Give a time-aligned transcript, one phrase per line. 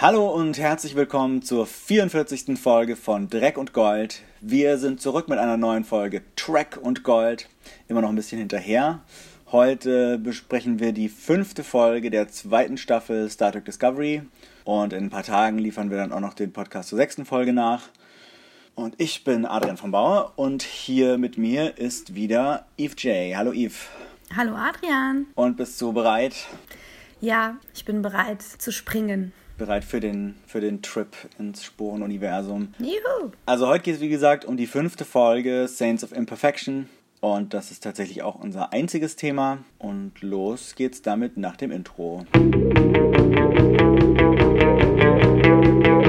[0.00, 2.56] Hallo und herzlich willkommen zur 44.
[2.56, 4.22] Folge von Dreck und Gold.
[4.40, 7.48] Wir sind zurück mit einer neuen Folge Track und Gold.
[7.88, 9.00] Immer noch ein bisschen hinterher.
[9.50, 14.22] Heute besprechen wir die fünfte Folge der zweiten Staffel Star Trek Discovery.
[14.62, 17.52] Und in ein paar Tagen liefern wir dann auch noch den Podcast zur sechsten Folge
[17.52, 17.88] nach.
[18.76, 23.36] Und ich bin Adrian von Bauer und hier mit mir ist wieder Eve J.
[23.36, 23.74] Hallo Eve.
[24.36, 25.26] Hallo Adrian.
[25.34, 26.36] Und bist du bereit?
[27.20, 29.32] Ja, ich bin bereit zu springen.
[29.58, 32.74] Bereit für den, für den Trip ins Sporenuniversum.
[32.78, 33.32] Juhu!
[33.44, 36.88] Also heute geht es wie gesagt um die fünfte Folge Saints of Imperfection.
[37.20, 39.58] Und das ist tatsächlich auch unser einziges Thema.
[39.78, 42.24] Und los geht's damit nach dem Intro.
[45.08, 46.07] Jawohl,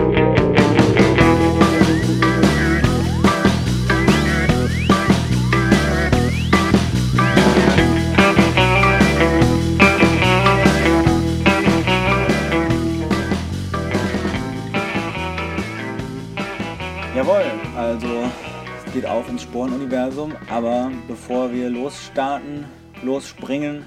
[19.29, 22.65] ins Sporenuniversum, aber bevor wir losstarten,
[23.03, 23.85] losspringen,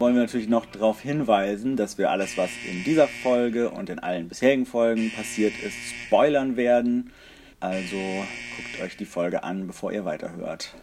[0.00, 4.00] wollen wir natürlich noch darauf hinweisen, dass wir alles, was in dieser Folge und in
[4.00, 7.12] allen bisherigen Folgen passiert ist, spoilern werden.
[7.60, 10.74] Also guckt euch die Folge an, bevor ihr weiterhört.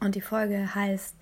[0.00, 1.16] Und die Folge heißt,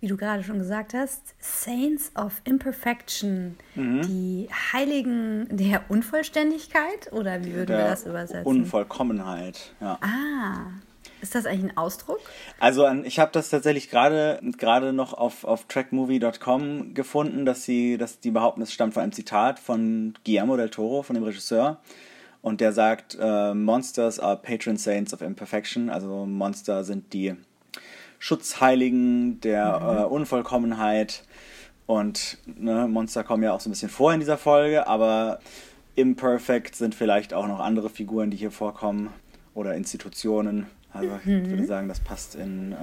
[0.00, 3.56] wie du gerade schon gesagt hast, Saints of Imperfection.
[3.76, 4.02] Mhm.
[4.02, 7.12] Die Heiligen der Unvollständigkeit?
[7.12, 8.44] Oder wie würden wir das übersetzen?
[8.44, 9.98] Unvollkommenheit, ja.
[10.00, 10.72] ah,
[11.20, 12.20] ist das eigentlich ein Ausdruck?
[12.58, 18.20] Also ich habe das tatsächlich gerade gerade noch auf, auf trackmovie.com gefunden, dass sie, dass
[18.20, 21.80] die behaupten, es stammt von einem Zitat von Guillermo del Toro, von dem Regisseur.
[22.42, 25.90] Und der sagt, äh, Monsters are patron saints of imperfection.
[25.90, 27.34] Also Monster sind die
[28.18, 31.24] Schutzheiligen der äh, Unvollkommenheit.
[31.86, 35.40] Und ne, Monster kommen ja auch so ein bisschen vor in dieser Folge, aber
[35.96, 39.12] imperfect sind vielleicht auch noch andere Figuren, die hier vorkommen
[39.54, 40.66] oder Institutionen.
[40.92, 42.76] Also ich würde sagen, das passt in äh,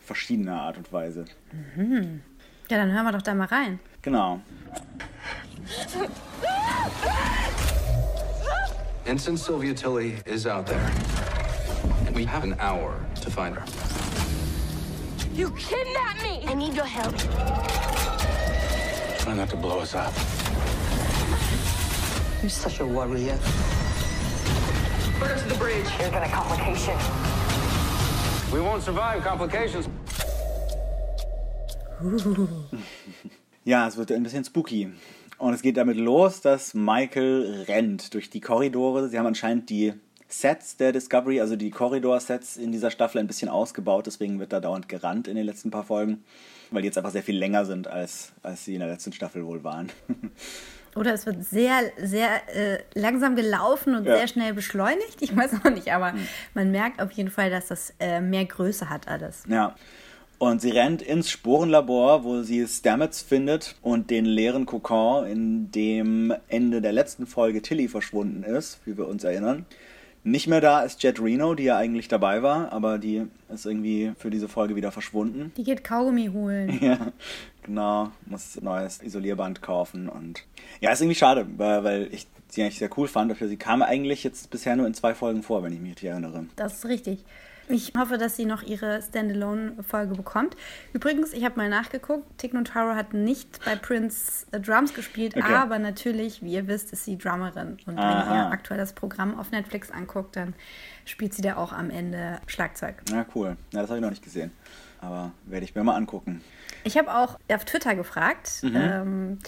[0.00, 1.24] verschiedener Art und Weise.
[1.76, 3.80] Ja, dann hören wir doch da mal rein.
[4.02, 4.40] Genau.
[9.04, 10.90] Ensign Sylvia Tilly is out there.
[12.06, 13.64] And we have an hour to find her.
[15.34, 16.46] You kidnapped me!
[16.48, 17.14] I need your help.
[19.18, 20.12] Try not to blow us up.
[22.40, 23.36] You're such a warrior.
[25.18, 25.86] Her to the bridge.
[25.98, 26.94] There's been a complication.
[28.52, 29.88] We won't survive complications.
[33.66, 34.92] Ja, es wird ein bisschen spooky.
[35.38, 39.08] Und es geht damit los, dass Michael rennt durch die Korridore.
[39.08, 39.94] Sie haben anscheinend die
[40.28, 44.06] Sets der Discovery, also die Korridor-Sets in dieser Staffel ein bisschen ausgebaut.
[44.06, 46.24] Deswegen wird da dauernd gerannt in den letzten paar Folgen.
[46.72, 49.46] Weil die jetzt einfach sehr viel länger sind, als, als sie in der letzten Staffel
[49.46, 49.90] wohl waren.
[50.96, 54.16] Oder es wird sehr, sehr äh, langsam gelaufen und Ja.
[54.18, 55.20] sehr schnell beschleunigt.
[55.20, 56.14] Ich weiß auch nicht, aber
[56.54, 59.44] man merkt auf jeden Fall, dass das äh, mehr Größe hat alles.
[59.48, 59.74] Ja.
[60.38, 66.34] Und sie rennt ins Sporenlabor, wo sie Stamets findet und den leeren Kokon, in dem
[66.48, 69.64] Ende der letzten Folge Tilly verschwunden ist, wie wir uns erinnern.
[70.26, 74.12] Nicht mehr da ist Jet Reno, die ja eigentlich dabei war, aber die ist irgendwie
[74.18, 75.52] für diese Folge wieder verschwunden.
[75.58, 76.78] Die geht Kaugummi holen.
[76.84, 77.12] Ja,
[77.62, 78.10] genau.
[78.26, 80.44] Muss neues Isolierband kaufen und
[80.80, 83.30] ja, ist irgendwie schade, weil, ich sie eigentlich sehr cool fand.
[83.30, 86.08] Dafür sie kam eigentlich jetzt bisher nur in zwei Folgen vor, wenn ich mich richtig
[86.08, 86.46] erinnere.
[86.56, 87.24] Das ist richtig.
[87.68, 90.54] Ich hoffe, dass sie noch ihre Standalone-Folge bekommt.
[90.92, 95.54] Übrigens, ich habe mal nachgeguckt, Tick Notaro hat nicht bei Prince äh, Drums gespielt, Okay.
[95.54, 97.78] aber natürlich, wie ihr wisst, ist sie Drummerin.
[97.86, 98.34] Und wenn Aha.
[98.34, 100.54] ihr aktuell das Programm auf Netflix anguckt, dann
[101.06, 102.96] spielt sie da auch am Ende Schlagzeug.
[103.10, 103.56] Ja, cool.
[103.72, 104.50] Ja, das habe ich noch nicht gesehen.
[105.00, 106.40] Aber werde ich mir mal angucken.
[106.84, 109.38] Ich habe auch auf Twitter gefragt, ähm,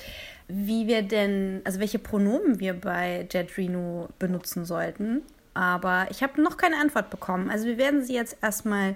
[0.49, 5.23] wie wir denn, also welche Pronomen wir bei Jet Reno benutzen sollten.
[5.57, 7.51] Aber ich habe noch keine Antwort bekommen.
[7.51, 8.95] Also wir werden sie jetzt erstmal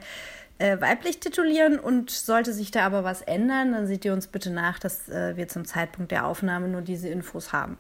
[0.61, 4.51] äh, weiblich titulieren und sollte sich da aber was ändern, dann seht ihr uns bitte
[4.51, 7.79] nach, dass äh, wir zum Zeitpunkt der Aufnahme nur diese Infos haben.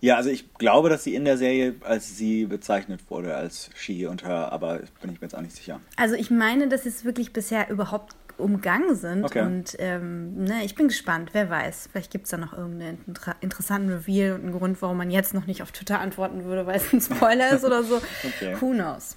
[0.00, 4.06] Ja, also ich glaube, dass sie in der Serie als sie bezeichnet wurde, als she
[4.06, 5.80] und her, aber bin ich mir jetzt auch nicht sicher.
[5.96, 9.24] Also ich meine, dass es wirklich bisher überhaupt umgangen sind.
[9.24, 9.42] Okay.
[9.42, 11.88] Und ähm, ne, ich bin gespannt, wer weiß.
[11.92, 15.34] Vielleicht gibt es da noch irgendeinen inter interessanten Reveal und einen Grund, warum man jetzt
[15.34, 18.00] noch nicht auf Twitter antworten würde, weil es ein Spoiler ist oder so.
[18.24, 18.56] Okay.
[18.60, 19.16] Who knows?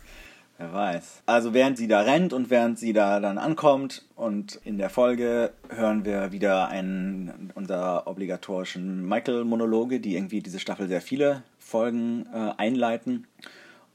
[0.58, 1.24] Wer weiß.
[1.26, 5.52] Also während sie da rennt und während sie da dann ankommt und in der Folge
[5.70, 12.52] hören wir wieder einen unserer obligatorischen Michael-Monologe, die irgendwie diese Staffel sehr viele Folgen äh,
[12.58, 13.28] einleiten.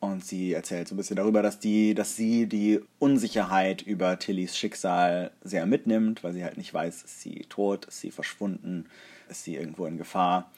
[0.00, 4.56] Und sie erzählt so ein bisschen darüber, dass, die, dass sie die Unsicherheit über Tillys
[4.56, 8.87] Schicksal sehr mitnimmt, weil sie halt nicht weiß, ist sie tot, ist sie verschwunden,
[9.29, 10.50] ist sie irgendwo in Gefahr.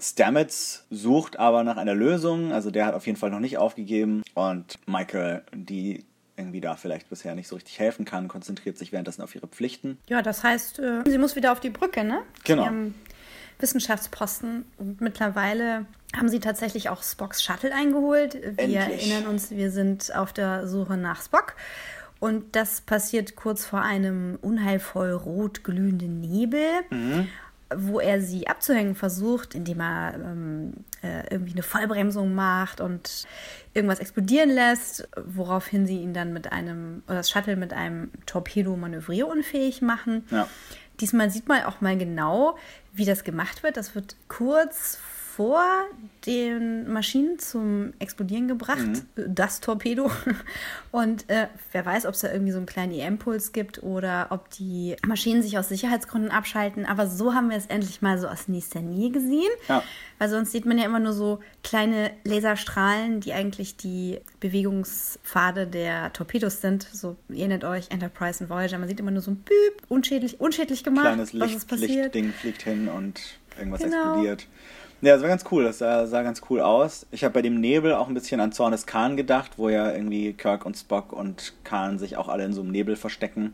[0.00, 2.52] Stamets sucht aber nach einer Lösung.
[2.52, 4.22] Also der hat auf jeden Fall noch nicht aufgegeben.
[4.34, 6.04] Und Michael, die
[6.36, 9.98] irgendwie da vielleicht bisher nicht so richtig helfen kann, konzentriert sich währenddessen auf ihre Pflichten.
[10.08, 12.22] Ja, das heißt, äh, sie muss wieder auf die Brücke, ne?
[12.44, 12.62] Genau.
[12.64, 12.94] Zu ihrem
[13.62, 14.64] Wissenschaftsposten.
[14.78, 15.86] Und mittlerweile
[16.16, 18.34] haben sie tatsächlich auch Spocks Shuttle eingeholt.
[18.34, 19.10] Wir Endlich.
[19.10, 21.54] erinnern uns, wir sind auf der Suche nach Spock.
[22.20, 26.62] Und das passiert kurz vor einem unheilvoll rot glühenden Nebel,
[27.74, 30.72] wo er sie abzuhängen versucht, indem er ähm,
[31.02, 33.26] äh, irgendwie eine Vollbremsung macht und
[33.74, 38.76] irgendwas explodieren lässt, woraufhin sie ihn dann mit einem, oder das Shuttle mit einem Torpedo
[38.76, 40.24] manövrierunfähig machen.
[40.30, 40.46] Ja.
[41.00, 42.56] Diesmal sieht man auch mal genau,
[42.92, 43.76] wie das gemacht wird.
[43.76, 44.98] Das wird kurz
[45.36, 45.62] vor
[46.26, 50.10] den Maschinen zum Explodieren gebracht, das Torpedo.
[50.92, 54.50] Und äh, wer weiß, ob es da irgendwie so einen kleinen EM-Puls gibt oder ob
[54.50, 56.86] die Maschinen sich aus Sicherheitsgründen abschalten.
[56.86, 59.50] Aber so haben wir es endlich mal so aus nächster Nähe gesehen.
[59.68, 59.82] Ja.
[60.18, 66.12] Weil sonst sieht man ja immer nur so kleine Laserstrahlen, die eigentlich die Bewegungspfade der
[66.12, 66.86] Torpedos sind.
[66.92, 68.78] So, ihr erinnert euch, Enterprise und Voyager.
[68.78, 71.90] Man sieht immer nur so ein Büb, unschädlich, unschädlich gemacht, Kleines was ist Licht, passiert.
[72.14, 73.20] Lichtding fliegt hin und
[73.58, 73.96] irgendwas Genau.
[73.96, 74.46] explodiert.
[75.04, 75.64] Ja, das war ganz cool.
[75.64, 77.06] Das sah, sah ganz cool aus.
[77.10, 79.90] Ich habe bei dem Nebel auch ein bisschen an Zorn des Khan gedacht, wo ja
[79.90, 83.52] irgendwie Kirk und Spock und Khan sich auch alle in so einem Nebel verstecken.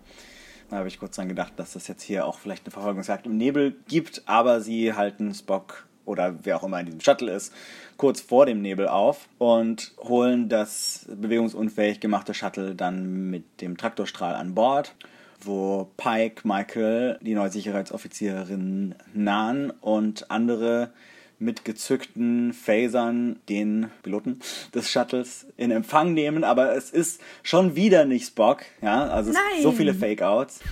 [0.68, 3.38] Da habe ich kurz dran gedacht, dass das jetzt hier auch vielleicht eine Verfolgungsjagd im
[3.38, 7.54] Nebel gibt, aber sie halten Spock oder wer auch immer in diesem Shuttle ist,
[7.96, 14.34] kurz vor dem Nebel auf und holen das bewegungsunfähig gemachte Shuttle dann mit dem Traktorstrahl
[14.34, 14.94] an Bord,
[15.40, 20.90] wo Pike, Michael, die neue Sicherheitsoffizierin Nan und andere
[21.38, 24.40] mit gezückten Phasern den Piloten
[24.74, 29.32] des Shuttles in Empfang nehmen, aber es ist schon wieder nicht Spock, ja, also
[29.62, 30.60] so viele Fake-Outs.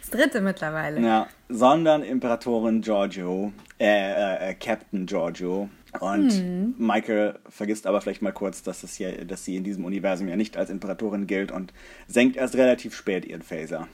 [0.00, 1.00] Das dritte mittlerweile.
[1.00, 5.68] Ja, sondern Imperatorin Giorgio, äh, äh, äh, Captain Giorgio.
[6.00, 10.28] Und Michael vergisst aber vielleicht mal kurz, dass, es hier, dass sie in diesem Universum
[10.28, 11.72] ja nicht als Imperatorin gilt und
[12.06, 13.88] senkt erst relativ spät ihren Phaser.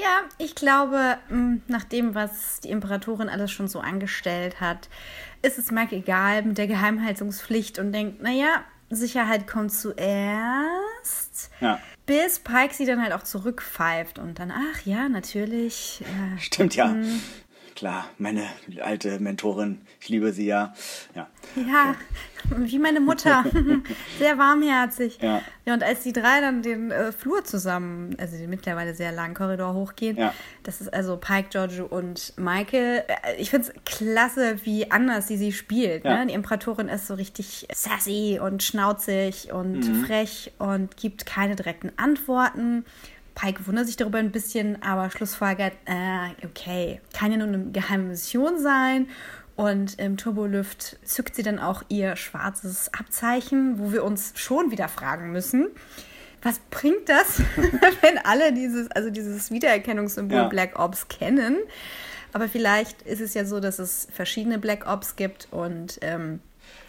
[0.00, 1.18] Ja, ich glaube,
[1.68, 4.88] nach dem, was die Imperatorin alles schon so angestellt hat,
[5.42, 11.50] ist es Mike egal mit der Geheimhaltungspflicht und denkt, naja, Sicherheit kommt zuerst.
[11.60, 16.02] Ja, Bis Pike sie dann halt auch zurückpfeift und dann, ach ja, natürlich.
[16.02, 16.94] Äh, stimmt ja.
[17.80, 18.42] Klar, meine
[18.82, 20.74] alte Mentorin, ich liebe sie ja.
[21.14, 21.96] Ja, ja,
[22.58, 23.42] wie meine Mutter.
[24.18, 25.16] sehr warmherzig.
[25.22, 25.40] Ja.
[25.64, 29.32] ja, und als die drei dann den äh, Flur zusammen, also den mittlerweile sehr langen
[29.32, 30.34] Korridor hochgehen, Ja.
[30.62, 33.02] das ist also Pike, Giorgio und Michael.
[33.08, 36.04] Äh, Ich finde es klasse, wie anders sie sie spielt.
[36.04, 36.18] Ja.
[36.18, 36.26] Ne?
[36.26, 40.04] Die Imperatorin ist so richtig sassy und schnauzig und Mhm.
[40.04, 42.84] frech und gibt keine direkten Antworten.
[43.34, 48.04] Pike wundert sich darüber ein bisschen, aber schlussfolgert, äh, okay, kann ja nur eine geheime
[48.04, 49.08] Mission sein.
[49.56, 54.88] Und im Turbolift zückt sie dann auch ihr schwarzes Abzeichen, wo wir uns schon wieder
[54.88, 55.68] fragen müssen,
[56.42, 57.42] was bringt das,
[58.00, 60.48] wenn alle dieses, also dieses Wiedererkennungssymbol Ja.
[60.48, 61.58] Black Ops kennen?
[62.32, 66.40] Aber vielleicht ist es ja so, dass es verschiedene Black Ops gibt und ähm,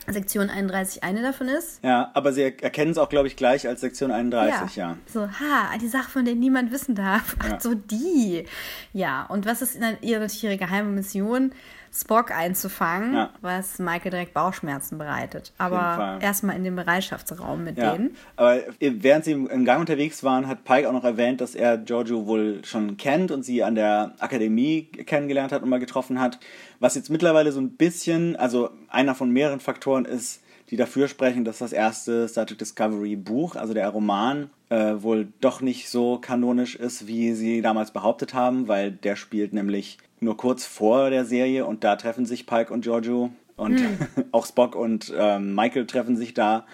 [0.08, 1.84] Sektion 31 eine davon ist.
[1.84, 4.98] ja aber sie erkennen es auch, glaube ich, gleich als Sektion 31, ja.
[5.06, 7.36] So, ha, die Sache, von der niemand wissen darf.
[7.40, 7.60] Ach Ja.
[7.60, 8.46] so, die.
[8.94, 11.52] Ja, und was ist dann ihre, ihre geheime Mission?
[11.94, 13.30] Spock einzufangen, Ja.
[13.42, 15.52] was Michael direkt Bauchschmerzen bereitet.
[15.58, 18.16] Aber erstmal in den Bereitschaftsraum mit Ja, denen.
[18.38, 22.26] aber während sie im Gang unterwegs waren, hat Pike auch noch erwähnt, dass er Giorgio
[22.28, 26.40] wohl schon kennt und sie an der Akademie kennengelernt hat und mal getroffen hat.
[26.80, 31.44] Was jetzt mittlerweile so ein bisschen, also einer von mehreren Faktoren ist, die dafür sprechen,
[31.44, 36.18] dass das erste Star Trek Discovery Buch, also der Roman, äh, wohl doch nicht so
[36.20, 41.26] kanonisch ist, wie sie damals behauptet haben, weil der spielt nämlich nur kurz vor der
[41.26, 43.82] Serie und da treffen sich Pike und Giorgio und
[44.32, 46.66] auch Spock und ähm, Michael treffen sich da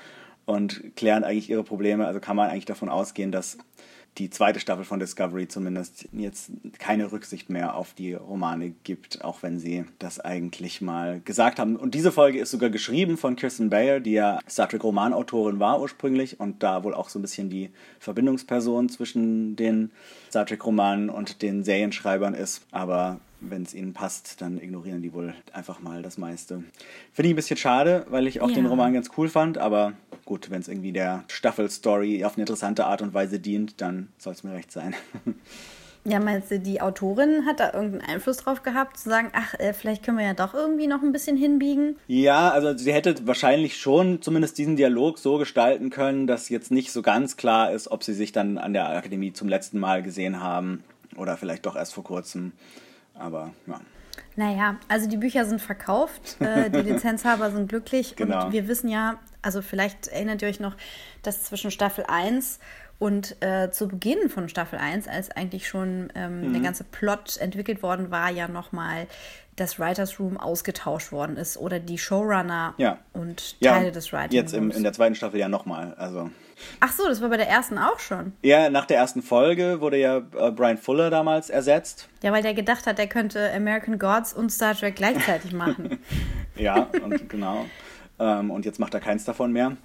[0.46, 2.06] und klären eigentlich ihre Probleme.
[2.06, 3.58] Also kann man eigentlich davon ausgehen, dass
[4.18, 9.44] die zweite Staffel von Discovery zumindest jetzt keine Rücksicht mehr auf die Romane gibt, auch
[9.44, 11.76] wenn sie das eigentlich mal gesagt haben.
[11.76, 15.80] Und diese Folge ist sogar geschrieben von Kirsten Bayer, die ja Star Trek Romanautorin war
[15.80, 19.92] ursprünglich und da wohl auch so ein bisschen die Verbindungsperson zwischen den
[20.30, 22.66] Star Trek Romanen und den Serienschreibern ist.
[22.72, 26.64] Aber wenn es ihnen passt, dann ignorieren die wohl einfach mal das meiste.
[27.14, 28.56] Finde ich ein bisschen schade, weil ich auch Ja.
[28.56, 29.94] den Roman ganz cool fand, aber
[30.26, 34.34] gut, wenn es irgendwie der Staffelstory auf eine interessante Art und Weise dient, dann soll
[34.34, 34.94] es mir recht sein.
[36.10, 39.74] Ja, meinst du, die Autorin hat da irgendeinen Einfluss drauf gehabt, zu sagen, ach, äh,
[39.74, 41.98] vielleicht können wir ja doch irgendwie noch ein bisschen hinbiegen?
[42.08, 46.94] ja, also sie hätte wahrscheinlich schon zumindest diesen Dialog so gestalten können, dass jetzt nicht
[46.94, 50.42] so ganz klar ist, ob sie sich dann an der Akademie zum letzten Mal gesehen
[50.42, 50.82] haben
[51.18, 52.54] oder vielleicht doch erst vor kurzem.
[53.20, 53.80] Aber ja.
[54.36, 58.46] Naja, also die Bücher sind verkauft, äh, die Lizenzhaber sind glücklich Genau.
[58.46, 60.76] und wir wissen ja, also vielleicht erinnert ihr euch noch,
[61.24, 62.60] dass zwischen Staffel 1
[63.00, 66.54] und äh, zu Beginn von Staffel 1, als eigentlich schon ähm, Mhm.
[66.54, 69.08] der ganze Plot entwickelt worden war, ja nochmal
[69.56, 73.00] das Writers Room ausgetauscht worden ist oder die Showrunner Ja.
[73.14, 74.76] und Ja, Teile und des Writing jetzt im, Rooms.
[74.78, 75.94] in der zweiten Staffel ja nochmal.
[75.96, 76.30] Also
[76.80, 78.34] Ach so, das war bei der ersten auch schon.
[78.42, 82.10] ja, nach der ersten Folge wurde ja äh, Brian Fuller damals ersetzt.
[82.24, 86.00] Ja, weil der gedacht hat, er könnte American Gods und Star Trek gleichzeitig machen.
[86.60, 87.66] Ja, und genau.
[88.18, 89.78] Ähm, und jetzt macht er keins davon mehr.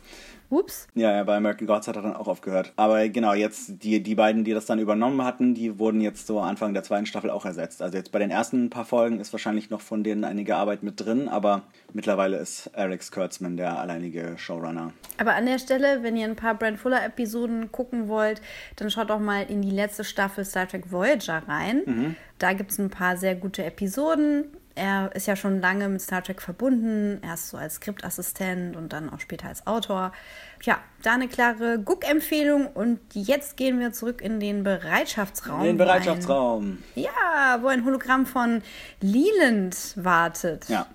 [0.53, 0.87] Ups.
[0.95, 2.73] Ja, ja, bei American Gods hat er dann auch aufgehört.
[2.77, 6.41] Aber genau, jetzt die, die beiden, die das dann übernommen hatten, die wurden jetzt so
[6.41, 7.81] Anfang der zweiten Staffel auch ersetzt.
[7.81, 11.01] Also jetzt bei den ersten paar Folgen ist wahrscheinlich noch von denen einige Arbeit mit
[11.01, 14.93] drin, aber mittlerweile ist Alex Kurtzman der alleinige Showrunner.
[15.19, 18.43] Aber an der Stelle, wenn ihr ein paar Brand Fuller-Episoden gucken wollt,
[18.77, 22.17] dann schaut doch mal in die letzte Staffel Star Trek Voyager rein.
[22.39, 24.45] Da gibt es ein paar sehr gute Episoden.
[24.75, 27.21] Er ist ja schon lange mit Star Trek verbunden.
[27.23, 30.13] Erst so als Skriptassistent und dann auch später als Autor.
[30.63, 32.67] Ja, da eine klare Guck-Empfehlung.
[32.69, 35.61] Und jetzt gehen wir zurück in den Bereitschaftsraum.
[35.63, 36.79] Den wo ein- Bereitschaftsraum.
[36.95, 38.63] Ja, wo ein Hologramm von
[39.01, 40.69] Leland wartet.
[40.69, 40.87] Ja.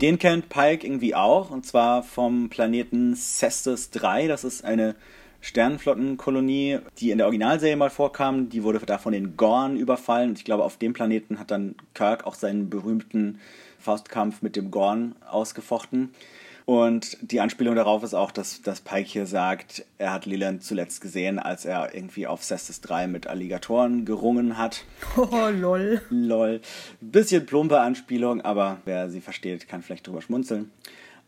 [0.00, 4.26] Den kennt Pike irgendwie auch, und zwar vom Planeten Cestus 3.
[4.26, 4.96] Das ist eine
[5.44, 8.48] Sternenflottenkolonie, die in der Originalserie mal vorkam.
[8.48, 10.30] Die wurde da von den Gorn überfallen.
[10.30, 13.40] Und ich glaube, auf dem Planeten hat dann Kirk auch seinen berühmten
[13.78, 16.14] Faustkampf mit dem Gorn ausgefochten.
[16.64, 21.02] Und die Anspielung darauf ist auch, dass, dass Pike hier sagt, er hat Leland zuletzt
[21.02, 24.84] gesehen, als er irgendwie auf Cestus 3 mit Alligatoren gerungen hat.
[25.18, 26.00] Oh, lol.
[26.08, 26.62] Lol.
[27.02, 30.70] Bisschen plumpe Anspielung, aber wer sie versteht, kann vielleicht drüber schmunzeln.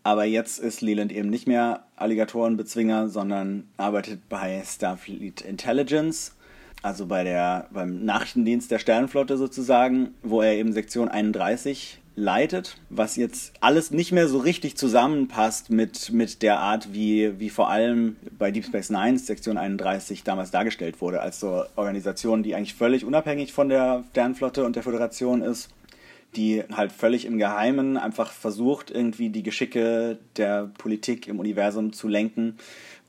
[0.06, 6.36] Aber jetzt ist Leland eben nicht mehr Alligatorenbezwinger, sondern arbeitet bei Starfleet Intelligence,
[6.80, 13.16] also bei der, beim Nachrichtendienst der Sternenflotte sozusagen, wo er eben Sektion 31 leitet, was
[13.16, 18.14] jetzt alles nicht mehr so richtig zusammenpasst mit, mit der Art, wie, wie vor allem
[18.38, 23.04] bei Deep Space Nine Sektion 31 damals dargestellt wurde, als so Organisation, die eigentlich völlig
[23.04, 25.68] unabhängig von der Sternenflotte und der Föderation ist
[26.36, 32.08] die halt völlig im Geheimen einfach versucht, irgendwie die Geschicke der Politik im Universum zu
[32.08, 32.58] lenken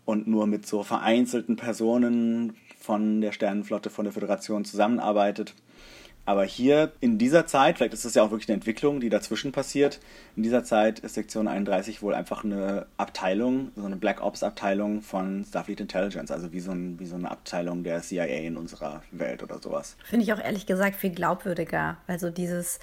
[0.06, 5.54] und nur mit so vereinzelten Personen von der Sternenflotte, von der Föderation zusammenarbeitet.
[6.28, 9.54] Aber hier in dieser Zeit, vielleicht ist das ja auch wirklich eine Entwicklung, die dazwischen
[9.54, 10.02] passiert,
[10.36, 15.02] in dieser Zeit ist Sektion 31 wohl einfach eine Abteilung, so eine Black Ops Abteilung
[15.02, 19.04] von Starfleet Intelligence, also wie so, ein, wie so eine Abteilung der CIA in unserer
[19.12, 19.96] Welt oder sowas.
[20.04, 21.96] Finde ich auch ehrlich gesagt viel glaubwürdiger.
[22.08, 22.80] Also dieses,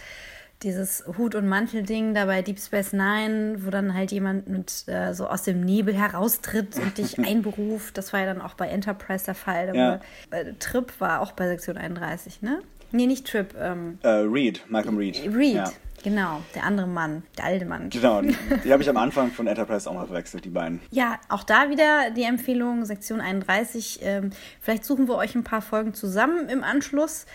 [0.62, 5.12] dieses Hut- und Mantel-Ding da bei Deep Space Nine, wo dann halt jemand mit äh,
[5.12, 7.98] so aus dem Nebel heraustritt und dich einberuft.
[7.98, 9.76] Das war ja dann auch bei Enterprise der Fall.
[9.76, 10.00] Ja.
[10.30, 12.62] war, äh, Trip war auch bei Sektion 31, ne?
[12.94, 13.54] Nee, nicht Trip.
[13.58, 15.20] Ähm, Äh, Reed, Malcolm Reed.
[15.34, 15.72] Reed, Ja.
[16.02, 16.40] genau.
[16.54, 17.90] Der andere Mann, der alte Mann.
[17.90, 18.34] Genau, die,
[18.72, 20.80] habe ich am Anfang von Enterprise auch mal verwechselt, die beiden.
[20.90, 24.00] Ja, auch da wieder die Empfehlung, Sektion 31.
[24.02, 27.26] Ähm, vielleicht suchen wir euch ein paar Folgen zusammen im Anschluss.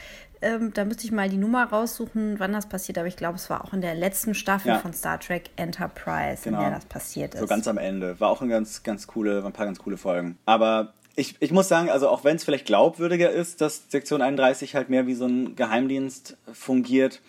[0.41, 2.97] Ähm, da müsste ich mal die Nummer raussuchen, wann das passiert.
[2.97, 4.79] Aber ich glaube, es war auch in der letzten Staffel Ja.
[4.79, 6.59] von Star Trek Enterprise, Genau.
[6.59, 7.41] in der das passiert ist.
[7.41, 8.17] So ganz am Ende.
[8.21, 10.37] War auch ein ganz, ganz coole, ein paar ganz coole Folgen.
[10.45, 14.75] Aber ich, ich muss sagen, also auch wenn es vielleicht glaubwürdiger ist, dass Sektion 31
[14.75, 17.21] halt mehr wie so ein Geheimdienst fungiert,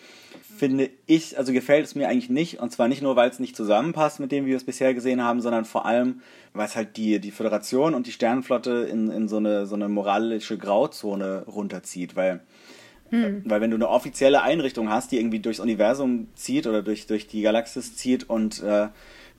[0.57, 2.59] finde ich, also gefällt es mir eigentlich nicht.
[2.59, 5.23] Und zwar nicht nur, weil es nicht zusammenpasst mit dem, wie wir es bisher gesehen
[5.23, 6.21] haben, sondern vor allem,
[6.53, 9.89] weil es halt die, die Föderation und die Sternenflotte in, in so, eine, so eine
[9.89, 12.15] moralische Grauzone runterzieht.
[12.15, 12.41] Weil
[13.43, 17.27] Weil wenn du eine offizielle Einrichtung hast, die irgendwie durchs Universum zieht oder durch, durch
[17.27, 18.87] die Galaxis zieht und äh,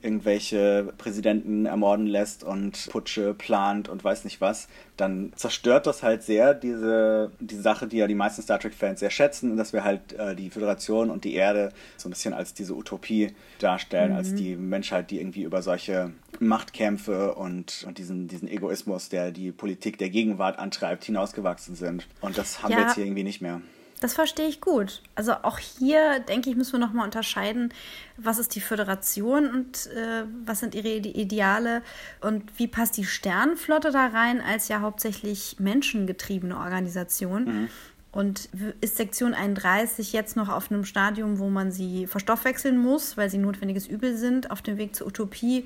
[0.03, 4.67] irgendwelche Präsidenten ermorden lässt und Putsche plant und weiß nicht was,
[4.97, 9.09] dann zerstört das halt sehr diese, die Sache, die ja die meisten Star Trek-Fans sehr
[9.09, 12.75] schätzen, dass wir halt äh, die Föderation und die Erde so ein bisschen als diese
[12.75, 19.09] Utopie darstellen, als die Menschheit, die irgendwie über solche Machtkämpfe und, und diesen, diesen Egoismus,
[19.09, 22.07] der die Politik der Gegenwart antreibt, hinausgewachsen sind.
[22.21, 22.83] Und das haben wir Ja.
[22.83, 23.61] jetzt hier irgendwie nicht mehr.
[24.03, 25.01] Das verstehe ich gut.
[25.15, 27.73] Also auch hier, denke ich, müssen wir nochmal unterscheiden,
[28.17, 31.81] was ist die Föderation und äh, was sind ihre Ide- Ideale
[32.19, 37.69] und wie passt die Sternenflotte da rein als ja hauptsächlich menschengetriebene Organisation.
[38.11, 43.15] Und w- ist Sektion 31 jetzt noch auf einem Stadium, wo man sie verstoffwechseln muss,
[43.17, 45.65] weil sie notwendiges Übel sind, auf dem Weg zur Utopie?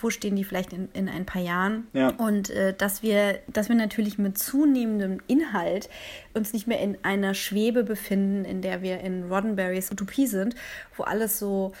[0.00, 1.88] Wo stehen die vielleicht in, in ein paar Jahren?
[1.92, 2.10] Ja.
[2.10, 5.88] Und äh, dass wir, dass wir natürlich mit zunehmendem Inhalt
[6.34, 10.54] uns nicht mehr in einer Schwebe befinden, in der wir in Roddenberrys Utopie sind,
[10.96, 11.72] wo alles so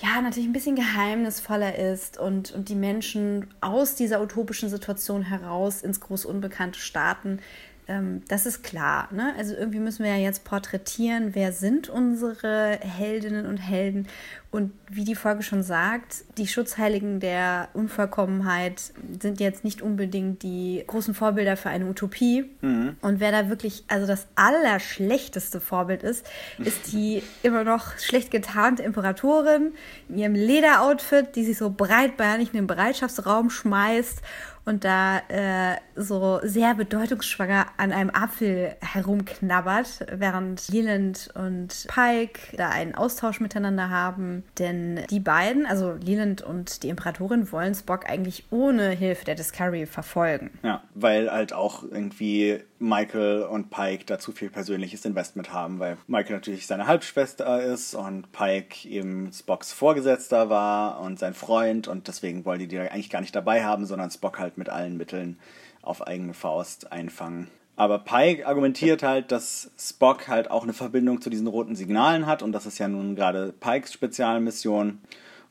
[0.00, 5.82] ja, natürlich ein bisschen geheimnisvoller ist und, und die Menschen aus dieser utopischen Situation heraus
[5.82, 7.40] ins große Unbekannte starten.
[7.88, 9.08] Ähm, das ist klar.
[9.12, 9.34] Ne?
[9.38, 14.06] Also irgendwie müssen wir ja jetzt porträtieren, wer sind unsere Heldinnen und Helden.
[14.50, 20.82] Und wie die Folge schon sagt, die Schutzheiligen der Unvollkommenheit sind jetzt nicht unbedingt die
[20.86, 22.48] großen Vorbilder für eine Utopie.
[22.62, 22.96] Mhm.
[23.02, 26.26] Und wer da wirklich, also das allerschlechteste Vorbild ist,
[26.58, 29.72] ist die immer noch schlecht getarnte Imperatorin
[30.08, 34.22] in ihrem Lederoutfit, die sich so breitbeinig in den Bereitschaftsraum schmeißt
[34.68, 42.68] und da äh, so sehr bedeutungsschwanger an einem Apfel herumknabbert, während Leland und Pike da
[42.68, 44.44] einen Austausch miteinander haben.
[44.58, 49.86] Denn die beiden, also Leland und die Imperatorin, wollen Spock eigentlich ohne Hilfe der Discovery
[49.86, 50.50] verfolgen.
[50.62, 55.96] Ja, weil halt auch irgendwie Michael und Pike da zu viel persönliches Investment haben, weil
[56.06, 62.08] Michael natürlich seine Halbschwester ist und Pike eben Spocks Vorgesetzter war und sein Freund und
[62.08, 65.38] deswegen wollen die die eigentlich gar nicht dabei haben, sondern Spock halt mit allen Mitteln
[65.82, 67.48] auf eigene Faust einfangen.
[67.76, 72.42] Aber Pike argumentiert halt, dass Spock halt auch eine Verbindung zu diesen roten Signalen hat
[72.42, 75.00] und das ist ja nun gerade Pikes Spezialmission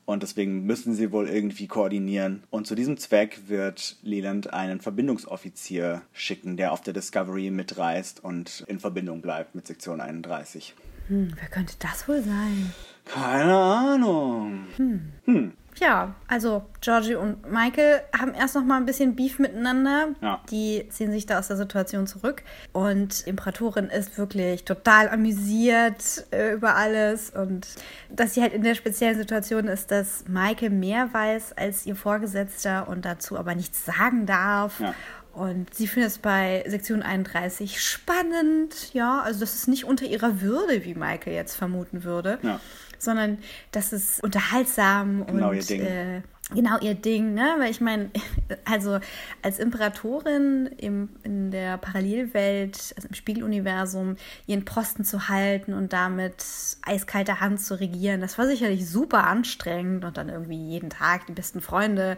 [0.08, 2.42] und deswegen müssen sie wohl irgendwie koordinieren.
[2.48, 8.64] Und zu diesem Zweck wird Leland einen Verbindungsoffizier schicken, der auf der Discovery mitreist und
[8.68, 10.74] in Verbindung bleibt mit Sektion 31.
[11.08, 12.72] Hm, wer könnte das wohl sein?
[13.04, 14.66] Keine Ahnung.
[14.76, 15.12] Hm.
[15.26, 15.52] Hm.
[15.80, 20.08] Ja, also Georgie und Michael haben erst noch mal ein bisschen Beef miteinander.
[20.20, 20.40] Ja.
[20.50, 22.42] Die ziehen sich da aus der Situation zurück.
[22.72, 27.30] Und Imperatorin ist wirklich total amüsiert äh, über alles.
[27.30, 27.68] Und
[28.10, 32.88] dass sie halt in der speziellen Situation ist, dass Michael mehr weiß als ihr Vorgesetzter
[32.88, 34.80] und dazu aber nichts sagen darf.
[34.80, 34.94] Ja.
[35.32, 39.20] Und sie findet es bei Sektion 31 spannend, ja.
[39.20, 42.40] Also das ist nicht unter ihrer Würde, wie Michael jetzt vermuten würde.
[42.42, 42.58] Ja
[42.98, 43.38] sondern
[43.72, 45.80] das ist unterhaltsam genau und ihr Ding.
[45.80, 46.22] Äh,
[46.54, 47.56] genau ihr Ding, ne?
[47.58, 48.10] Weil ich meine,
[48.64, 48.98] also
[49.42, 56.44] als Imperatorin im, in der Parallelwelt, also im Spiegeluniversum, ihren Posten zu halten und damit
[56.82, 61.32] eiskalter Hand zu regieren, das war sicherlich super anstrengend und dann irgendwie jeden Tag die
[61.32, 62.16] besten Freunde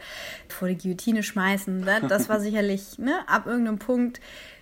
[0.48, 1.80] vor die Guillotine schmeißen.
[1.80, 2.02] Ne?
[2.08, 4.20] Das war sicherlich, ne, ab irgendeinem Punkt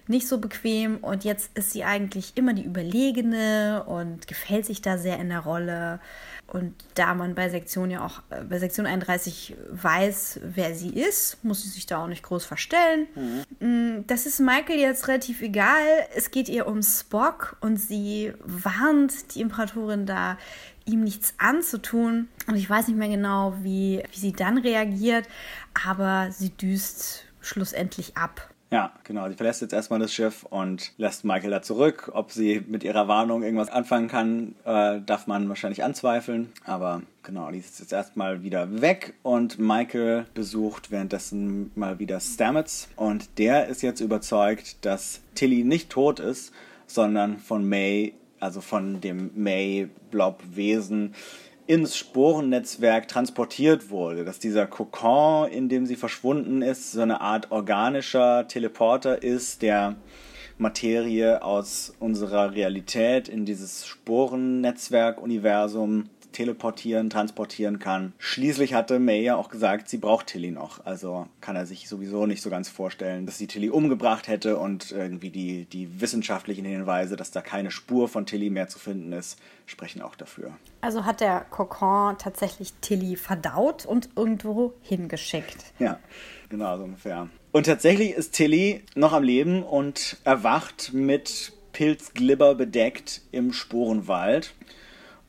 [0.09, 4.99] nicht so bequem und jetzt ist sie eigentlich immer die Überlegene und gefällt sich da
[4.99, 6.01] sehr in der Rolle.
[6.47, 11.45] Und da man bei Sektion ja auch, äh, bei Sektion 31 weiß, wer sie ist,
[11.45, 13.07] muss sie sich da auch nicht groß verstellen.
[13.61, 14.05] Mhm.
[14.07, 15.83] Das ist Michael jetzt relativ egal.
[16.17, 20.39] Es geht ihr um Spock und sie warnt die Imperatorin da,
[20.87, 22.29] ihm nichts anzutun.
[22.47, 25.29] Und ich weiß nicht mehr genau, wie, wie sie dann reagiert,
[25.87, 28.49] aber sie düst schlussendlich ab.
[28.71, 29.27] Ja, genau.
[29.29, 32.11] Sie verlässt jetzt erstmal das Schiff und lässt Michael da zurück.
[32.13, 36.53] Ob sie mit ihrer Warnung irgendwas anfangen kann, äh, darf man wahrscheinlich anzweifeln.
[36.65, 42.89] Aber genau, die ist jetzt erstmal wieder weg und Michael besucht währenddessen mal wieder Stamets.
[42.97, 46.53] Und der ist jetzt überzeugt, dass Tilly nicht tot ist,
[46.87, 51.15] sondern von May, also von dem May-Blob-Wesen,
[51.69, 57.53] ins Sporennetzwerk transportiert wurde, dass dieser Kokon, in dem sie verschwunden ist, so eine Art
[57.53, 59.97] organischer Teleporter ist, der
[60.57, 68.13] Materie aus unserer Realität in dieses Sporennetzwerk-Universum teleportieren, transportieren kann.
[68.19, 70.87] Schließlich hatte May ja auch gesagt, sie braucht Tilly noch.
[70.87, 74.93] Also kann er sich sowieso nicht so ganz vorstellen, dass sie Tilly umgebracht hätte und
[74.93, 79.41] irgendwie die, die wissenschaftlichen Hinweise, dass da keine Spur von Tilly mehr zu finden ist,
[79.67, 80.53] sprechen auch dafür.
[80.81, 85.73] Also hat der Kokon tatsächlich Tilly verdaut und irgendwo hingeschickt.
[85.81, 85.99] Ja,
[86.49, 87.29] genau so ungefähr.
[87.51, 94.55] Und tatsächlich ist Tilly noch am Leben und erwacht mit Pilzglibber bedeckt im Sporenwald.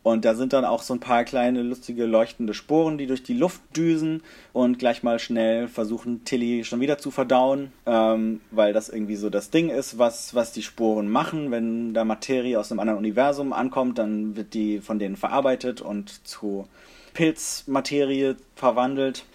[0.02, 3.34] Und da sind dann auch so ein paar kleine lustige leuchtende Sporen, die durch die
[3.34, 8.88] Luft düsen und gleich mal schnell versuchen, Tilly schon wieder zu verdauen, ähm, weil das
[8.88, 11.52] irgendwie so das Ding ist, was, was die Sporen machen.
[11.52, 16.26] Wenn da Materie aus einem anderen Universum ankommt, dann wird die von denen verarbeitet und
[16.26, 16.68] zu
[17.14, 19.26] Pilzmaterie verwandelt.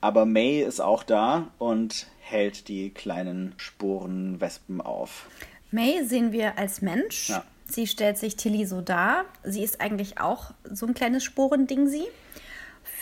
[0.00, 5.26] Aber May ist auch da und hält die kleinen Sporenwespen auf.
[5.70, 7.30] May sehen wir als Mensch.
[7.30, 7.44] Ja.
[7.68, 9.24] Sie stellt sich Tilly so dar.
[9.42, 12.06] Sie ist eigentlich auch so ein kleines Sporending, sie.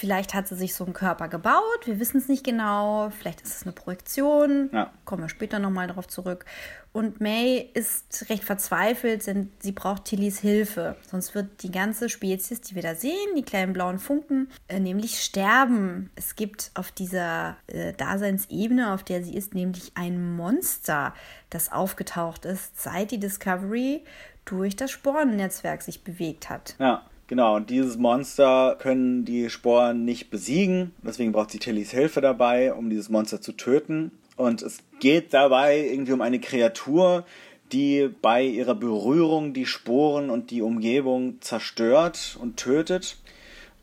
[0.03, 3.11] Vielleicht hat sie sich so einen Körper gebaut, wir wissen es nicht genau.
[3.19, 4.71] Vielleicht ist es eine Projektion.
[4.73, 4.91] Ja.
[5.05, 6.45] Kommen wir später nochmal darauf zurück.
[6.93, 10.97] Und May ist recht verzweifelt, denn sie braucht Tillys Hilfe.
[11.11, 15.23] Sonst wird die ganze Spezies, die wir da sehen, die kleinen blauen Funken, äh, nämlich
[15.23, 16.11] sterben.
[16.17, 21.15] Es gibt auf dieser äh, Daseinsebene, auf der sie ist, nämlich ein Monster,
[21.49, 24.05] das aufgetaucht ist, seit die Discovery
[24.45, 26.75] durch das Sporennetzwerk sich bewegt hat.
[26.79, 27.03] Ja.
[27.29, 30.93] Genau, und dieses Monster können die Sporen nicht besiegen.
[31.03, 34.11] Deswegen braucht sie Tillys Hilfe dabei, um dieses Monster zu töten.
[34.37, 37.25] Und es geht dabei irgendwie um eine Kreatur,
[37.73, 43.17] die bei ihrer Berührung die Sporen und die Umgebung zerstört und tötet.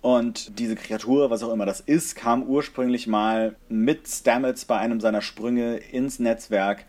[0.01, 5.01] Und diese Kreatur, was auch immer das ist, kam ursprünglich mal mit Stamets bei einem
[5.01, 6.85] seiner Sprünge ins Netzwerk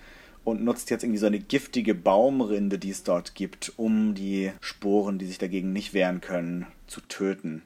[0.51, 5.19] und nutzt jetzt irgendwie so eine giftige Baumrinde, die es dort gibt, um die Sporen,
[5.19, 7.63] die sich dagegen nicht wehren können, zu töten.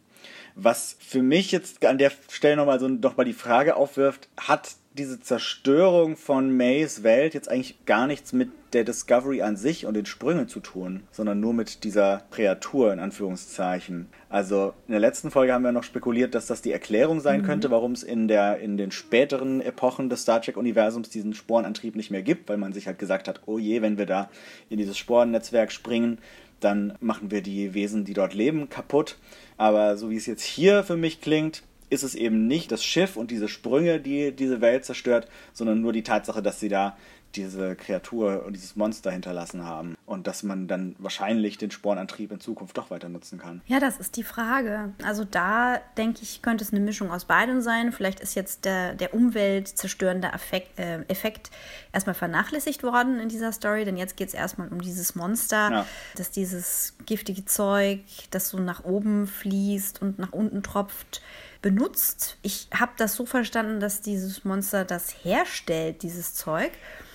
[0.55, 5.19] Was für mich jetzt an der Stelle nochmal so nochmal die Frage aufwirft, hat diese
[5.19, 10.07] Zerstörung von Mays Welt jetzt eigentlich gar nichts mit der Discovery an sich und den
[10.07, 14.07] Sprüngen zu tun, sondern nur mit dieser Kreatur in Anführungszeichen.
[14.29, 17.47] Also in der letzten Folge haben wir noch spekuliert, dass das die Erklärung sein mhm.
[17.47, 22.13] könnte, warum es in, der, in den späteren Epochen des Star Trek-Universums diesen Sporenantrieb nicht
[22.13, 24.31] mehr gibt, weil man sich halt gesagt hat, oh je, wenn wir da
[24.71, 26.19] in dieses Sporennetzwerk springen,
[26.61, 29.19] dann machen wir die Wesen, die dort leben, kaputt.
[29.57, 33.17] Aber so wie es jetzt hier für mich klingt, ist es eben nicht das Schiff
[33.17, 36.97] und diese Sprünge, die diese Welt zerstört, sondern nur die Tatsache, dass sie da
[37.37, 42.41] diese Kreatur und dieses Monster hinterlassen haben und dass man dann wahrscheinlich den Spornantrieb in
[42.41, 43.61] Zukunft doch weiter nutzen kann.
[43.67, 44.93] Ja, das ist die Frage.
[45.05, 47.93] Also da denke ich, könnte es eine Mischung aus beidem sein.
[47.93, 51.51] Vielleicht ist jetzt der, der umweltzerstörende Effekt, äh, Effekt
[51.93, 55.87] erstmal vernachlässigt worden in dieser Story, denn jetzt geht es erstmal um dieses Monster, ja.
[56.17, 61.23] dass dieses giftige Zeug, das so nach oben fließt und nach unten tropft,
[61.65, 62.37] benutzt.
[62.43, 66.71] Ich habe das so verstanden, dass dieses Monster das herstellt, dieses Zeug.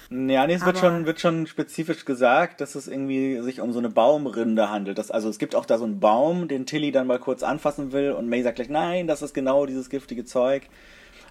[0.10, 3.78] Ja, nee, es wird schon, wird schon spezifisch gesagt, dass es irgendwie sich um so
[3.78, 4.98] eine Baumrinde handelt.
[4.98, 7.92] Das, also es gibt auch da so einen Baum, den Tilly dann mal kurz anfassen
[7.92, 10.64] will und May sagt gleich, nein, das ist genau dieses giftige Zeug.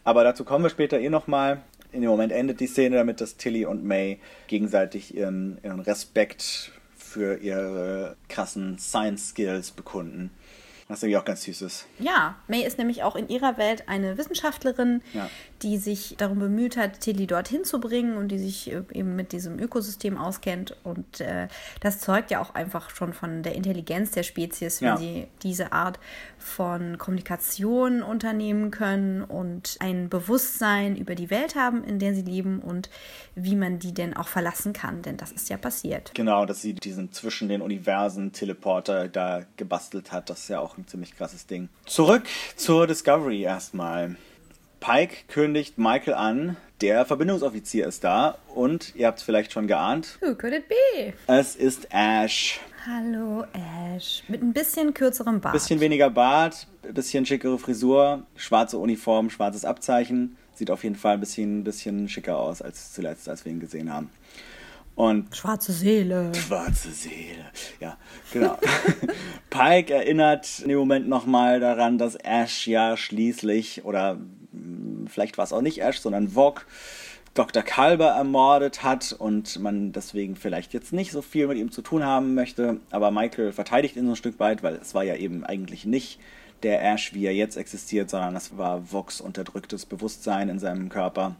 [0.04, 1.62] Aber dazu kommen wir später eh nochmal.
[1.90, 6.70] In dem Moment endet die Szene damit, dass Tilly und May gegenseitig ihren, ihren Respekt
[6.96, 10.31] für ihre krassen Science Skills bekunden.
[10.88, 11.87] Was irgendwie auch ganz süß ist.
[11.98, 15.29] Ja, May ist nämlich auch in ihrer Welt eine Wissenschaftlerin, ja.
[15.61, 19.33] die sich darum bemüht hat, Tilly dorthin zu bringen und die sich äh, eben mit
[19.33, 20.74] diesem Ökosystem auskennt.
[20.85, 21.48] Und äh,
[21.81, 24.96] das zeugt ja auch einfach schon von der Intelligenz der Spezies, wenn ja.
[24.96, 26.01] sie diese Art
[26.38, 32.61] von Kommunikation unternehmen können und ein Bewusstsein über die Welt haben, in der sie leben
[32.61, 32.88] und
[33.35, 35.03] wie man die denn auch verlassen kann.
[35.03, 36.12] Denn das ist ja passiert.
[36.14, 40.31] Genau, dass sie diesen zwischen den Universen Teleporter da gebastelt hat.
[40.31, 41.69] Das ist ja auch ein ziemlich krasses Ding.
[41.87, 42.23] Zurück
[42.57, 44.17] zur Discovery erstmal.
[44.81, 50.19] Pike kündigt Michael an, der Verbindungsoffizier ist da und ihr habt es vielleicht schon geahnt.
[50.21, 51.12] Who could it be?
[51.27, 52.61] Es ist Ash.
[52.87, 53.45] Hallo
[53.97, 54.23] Ash.
[54.29, 55.53] Mit ein bisschen kürzerem Bart.
[55.53, 60.37] Bisschen weniger Bart, bisschen schickere Frisur, schwarze Uniform, schwarzes Abzeichen.
[60.55, 63.93] Sieht auf jeden Fall ein bisschen, bisschen schicker aus als zuletzt, als wir ihn gesehen
[63.93, 64.11] haben.
[64.98, 66.32] Und schwarze Seele.
[66.34, 67.44] Schwarze Seele.
[67.78, 67.96] Ja,
[68.32, 68.58] genau.
[69.48, 74.18] Pike erinnert in dem Moment nochmal daran, dass Ash ja schließlich, oder
[74.50, 76.66] hm, vielleicht war es auch nicht Ash, sondern Vog,
[77.34, 77.62] Dr.
[77.62, 82.02] Kalber ermordet hat und man deswegen vielleicht jetzt nicht so viel mit ihm zu tun
[82.02, 82.78] haben möchte.
[82.90, 86.18] Aber Michael verteidigt ihn so ein Stück weit, weil es war ja eben eigentlich nicht
[86.64, 91.37] der Ash, wie er jetzt existiert, sondern es war Vox unterdrücktes Bewusstsein in seinem Körper,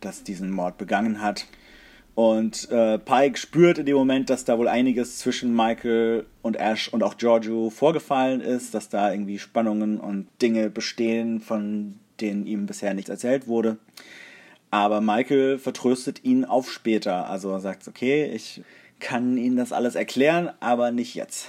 [0.00, 1.44] das diesen Mord begangen hat.
[2.18, 6.88] Und äh, Pike spürt in dem Moment, dass da wohl einiges zwischen Michael und Ash
[6.88, 12.66] und auch Giorgio vorgefallen ist, dass da irgendwie Spannungen und Dinge bestehen, von denen ihm
[12.66, 13.76] bisher nichts erzählt wurde.
[14.72, 17.30] Aber Michael vertröstet ihn auf später.
[17.30, 18.62] Also sagt, okay, ich
[18.98, 21.46] kann Ihnen das alles erklären, aber nicht jetzt.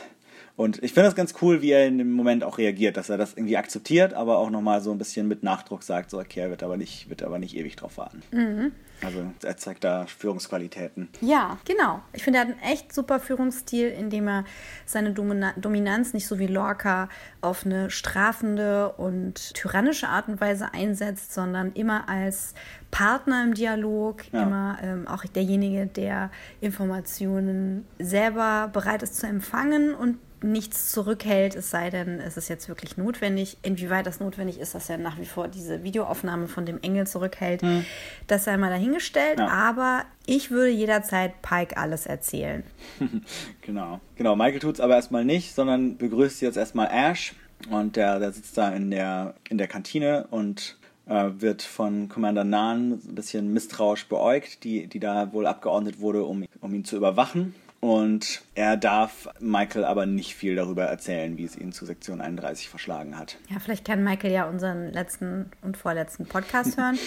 [0.59, 3.17] Und ich finde das ganz cool, wie er in dem Moment auch reagiert, dass er
[3.17, 6.49] das irgendwie akzeptiert, aber auch nochmal so ein bisschen mit Nachdruck sagt, so, okay, er
[6.49, 8.23] wird aber nicht, wird aber nicht ewig drauf warten.
[8.31, 8.73] Mhm.
[9.01, 11.07] Also er zeigt da Führungsqualitäten.
[11.21, 12.01] Ja, genau.
[12.11, 14.43] Ich finde, er hat einen echt super Führungsstil, indem er
[14.85, 17.07] seine Domina Dominanz nicht so wie Lorca
[17.39, 22.53] auf eine strafende und tyrannische Art und Weise einsetzt, sondern immer als
[22.91, 24.43] Partner im Dialog, ja.
[24.43, 31.69] immer ähm, auch derjenige, der Informationen selber bereit ist zu empfangen und nichts zurückhält, es
[31.69, 33.57] sei denn, es ist jetzt wirklich notwendig.
[33.61, 37.61] Inwieweit das notwendig ist, dass er nach wie vor diese Videoaufnahme von dem Engel zurückhält,
[37.61, 37.85] hm.
[38.27, 39.39] das sei mal dahingestellt.
[39.39, 39.47] Ja.
[39.47, 42.63] Aber ich würde jederzeit Pike alles erzählen.
[43.61, 43.99] genau.
[44.15, 47.33] Genau, Michael tut es aber erstmal nicht, sondern begrüßt jetzt erstmal Ash.
[47.69, 52.43] Und der, der sitzt da in der, in der Kantine und äh, wird von Commander
[52.43, 56.95] Nahn ein bisschen misstrauisch beäugt, die, die da wohl abgeordnet wurde, um, um ihn zu
[56.95, 57.53] überwachen.
[57.81, 62.69] Und er darf Michael aber nicht viel darüber erzählen, wie es ihn zu Sektion 31
[62.69, 63.37] verschlagen hat.
[63.49, 66.99] Ja, vielleicht kann Michael ja unseren letzten und vorletzten Podcast hören.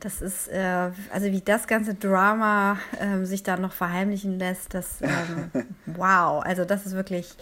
[0.00, 5.00] Das ist, äh, also wie das ganze Drama äh, sich da noch verheimlichen lässt, das,
[5.00, 5.50] ähm,
[5.86, 7.36] wow, also das ist wirklich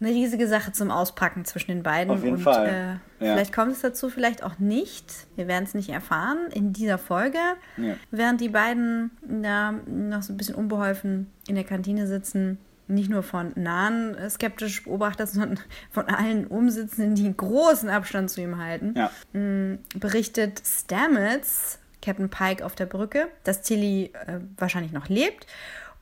[0.00, 2.12] eine riesige Sache zum Auspacken zwischen den beiden.
[2.12, 2.68] Auf jeden und, Fall.
[2.68, 3.32] Äh, Ja.
[3.32, 5.26] Vielleicht kommt es dazu, vielleicht auch nicht.
[5.36, 7.38] Wir werden es nicht erfahren in dieser Folge.
[7.78, 7.94] Ja.
[8.10, 13.22] Während die beiden da noch so ein bisschen unbeholfen in der Kantine sitzen, nicht nur
[13.22, 15.58] von nahen äh, skeptisch Beobachter, sondern
[15.90, 19.10] von allen Umsitzenden, die einen großen Abstand zu ihm halten Ja.
[19.98, 25.46] berichtet Stamets, Captain Pike auf der Brücke, dass Tilly äh, wahrscheinlich noch lebt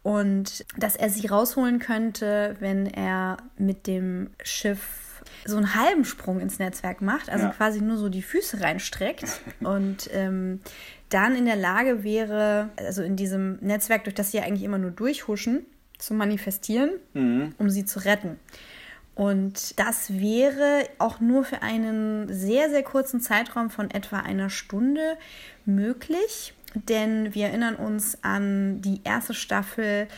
[0.05, 6.38] und dass er sie rausholen könnte, wenn er mit dem Schiff so einen halben Sprung
[6.40, 7.51] ins Netzwerk macht, also Ja.
[7.53, 10.61] quasi nur so die Füße reinstreckt und ähm,
[11.09, 14.79] dann in der Lage wäre, also in diesem Netzwerk, durch das sie ja eigentlich immer
[14.79, 15.64] nur durchhuschen,
[15.99, 16.90] zu manifestieren,
[17.59, 18.38] um sie zu retten.
[19.14, 25.17] Und das wäre auch nur für einen sehr, sehr kurzen Zeitraum von etwa einer Stunde
[25.64, 26.53] möglich.
[26.74, 30.08] Denn wir erinnern uns an die erste Staffel,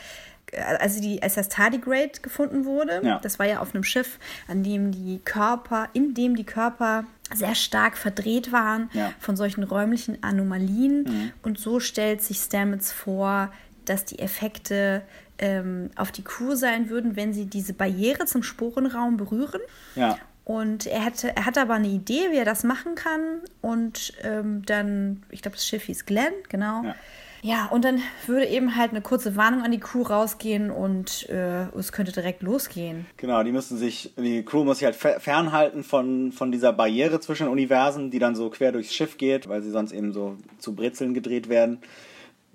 [0.79, 3.01] also die, als das Tardigrade gefunden wurde.
[3.03, 3.19] Ja.
[3.19, 4.17] Das war ja auf einem Schiff,
[4.47, 9.11] an dem die Körper, in dem die Körper sehr stark verdreht waren Ja.
[9.19, 11.33] von solchen räumlichen Anomalien.
[11.43, 13.51] Und so stellt sich Stamets vor,
[13.85, 15.01] dass die Effekte
[15.39, 19.61] ähm, auf die Crew sein würden, wenn sie diese Barriere zum Sporenraum berühren.
[19.95, 20.17] Ja.
[20.47, 23.41] Und er hatte, er hatte aber eine Idee, wie er das machen kann.
[23.61, 26.83] Und ähm, dann, ich glaube, das Schiff hieß Glenn, genau.
[26.85, 26.95] Ja.
[27.43, 27.65] Ja.
[27.67, 31.91] und dann würde eben halt eine kurze Warnung an die Crew rausgehen und äh, es
[31.91, 33.05] könnte direkt losgehen.
[33.17, 37.19] Genau, die müssen sich, die Crew muss sich halt fer- fernhalten von, von dieser Barriere
[37.19, 40.37] zwischen den Universen, die dann so quer durchs Schiff geht, weil sie sonst eben so
[40.59, 41.79] zu Brezeln gedreht werden.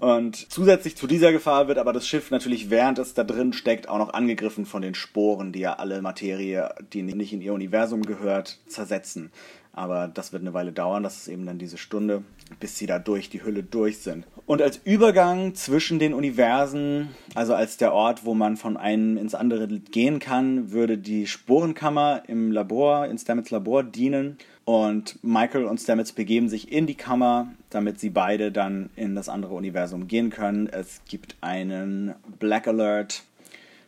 [0.03, 3.89] Und zusätzlich zu dieser Gefahr wird aber das Schiff natürlich, während es da drin steckt,
[3.89, 8.03] auch noch angegriffen von den Sporen, die ja alle Materie, die nicht in ihr Universum
[8.03, 9.31] gehört, zersetzen.
[9.73, 12.25] Aber das wird eine Weile dauern, das ist eben dann diese Stunde,
[12.59, 14.27] bis sie da durch die Hülle durch sind.
[14.45, 19.37] Und als Übergang zwischen den Universen, also als der Ort, wo man von einem ins
[19.37, 24.37] andere gehen kann, würde die Sporenkammer im Labor, in Stamets Labor dienen.
[24.65, 29.29] Und Michael und Stamets begeben sich in die Kammer, damit sie beide dann in das
[29.29, 30.69] andere Universum gehen können.
[30.69, 33.25] Es gibt einen Black Alert,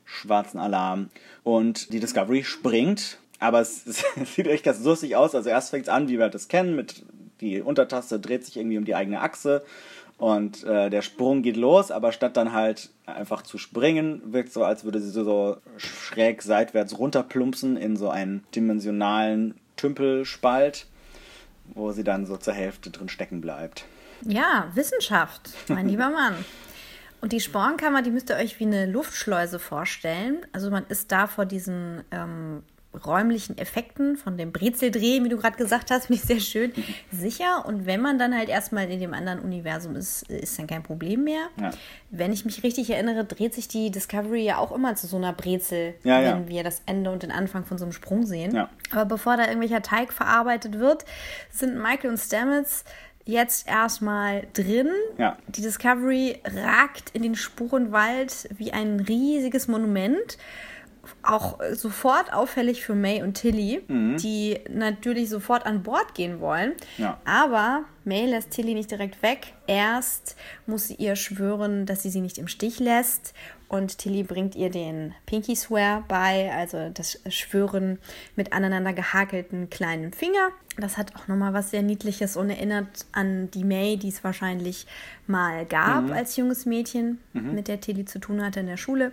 [0.05, 1.11] schwarzen Alarm
[1.45, 3.19] und die Discovery springt.
[3.39, 3.85] Aber es,
[4.21, 5.35] es sieht echt ganz lustig aus.
[5.35, 7.05] Also erst fängt es an, wie wir das kennen, mit
[7.41, 9.65] die Untertaste dreht sich irgendwie um die eigene Achse
[10.17, 14.63] und äh, der Sprung geht los, aber statt dann halt einfach zu springen, wirkt so,
[14.63, 20.87] als würde sie so, so schräg seitwärts runterplumpsen in so einen dimensionalen Tümpelspalt,
[21.75, 23.85] wo sie dann so zur Hälfte drin stecken bleibt.
[24.23, 26.35] Ja, Wissenschaft, mein lieber Mann.
[27.21, 30.45] Und die Sporenkammer, die müsst ihr euch wie eine Luftschleuse vorstellen.
[30.53, 32.63] Also man ist da vor diesen ähm,
[33.05, 36.73] räumlichen Effekten von dem Brezeldrehen, wie du gerade gesagt hast, finde ich sehr schön,
[37.13, 37.65] sicher.
[37.67, 41.25] Und wenn man dann halt erstmal in dem anderen Universum ist, ist dann kein Problem
[41.25, 41.49] mehr.
[41.61, 41.71] Ja.
[42.11, 45.33] Wenn ich mich richtig erinnere, dreht sich die Discovery ja auch immer zu so einer
[45.33, 46.49] Brezel, Ja, wenn ja.
[46.49, 48.57] wir das Ende und den Anfang von so einem Sprung sehen.
[48.91, 51.05] Aber bevor da irgendwelcher Teig verarbeitet wird,
[51.51, 52.85] sind Michael und Stamets
[53.27, 54.91] jetzt erstmal drin.
[55.19, 55.39] Ja.
[55.49, 60.37] Die Discovery ragt in den Spurenwald wie ein riesiges Monument.
[61.23, 66.73] Auch äh, sofort auffällig für May und Tilly, die natürlich sofort an Bord gehen wollen.
[66.99, 67.21] Ja.
[67.25, 69.55] Aber May lässt Tilly nicht direkt weg.
[69.67, 70.37] Erst
[70.67, 73.35] muss sie ihr schwören, dass sie sie nicht im Stich lässt.
[73.69, 77.99] Und Tilly bringt ihr den Pinky Swear bei, also das Schwören
[78.37, 80.51] mit aneinander gehakelten kleinen Finger.
[80.77, 84.87] Das hat auch nochmal was sehr Niedliches und erinnert an die May, die es wahrscheinlich
[85.27, 89.12] mal gab als junges Mädchen, mit der Tilly zu tun hatte in der Schule.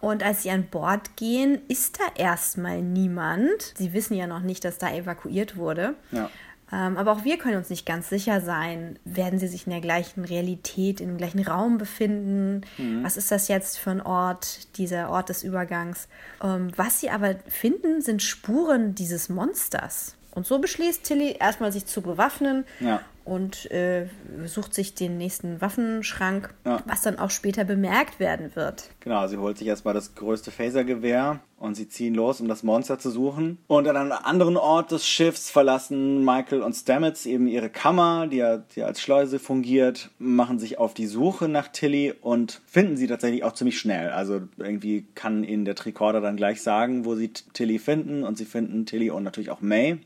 [0.00, 3.74] Und als sie an Bord gehen, ist da erstmal niemand.
[3.76, 5.94] Sie wissen ja noch nicht, dass da evakuiert wurde.
[6.12, 6.30] Ja.
[6.70, 9.80] Ähm, aber auch wir können uns nicht ganz sicher sein, werden sie sich in der
[9.80, 12.62] gleichen Realität, im gleichen Raum befinden?
[13.02, 16.08] Was ist das jetzt für ein Ort, dieser Ort des Übergangs?
[16.42, 20.14] Ähm, was sie aber finden, sind Spuren dieses Monsters.
[20.32, 23.00] Und so beschließt Tilly erstmal sich zu bewaffnen Ja.
[23.28, 24.06] Und äh,
[24.46, 26.82] sucht sich den nächsten Waffenschrank, Ja.
[26.86, 28.90] was dann auch später bemerkt werden wird.
[29.00, 32.98] Genau, sie holt sich erstmal das größte Phasergewehr und sie ziehen los, um das Monster
[32.98, 33.58] zu suchen.
[33.66, 38.36] Und an einem anderen Ort des Schiffs verlassen Michael und Stamets eben ihre Kammer, die
[38.38, 43.06] ja die als Schleuse fungiert, machen sich auf die Suche nach Tilly und finden sie
[43.08, 44.10] tatsächlich auch ziemlich schnell.
[44.10, 48.44] Also irgendwie kann ihnen der Tricorder dann gleich sagen, wo sie Tilly finden und sie
[48.44, 49.98] finden Tilly und natürlich auch May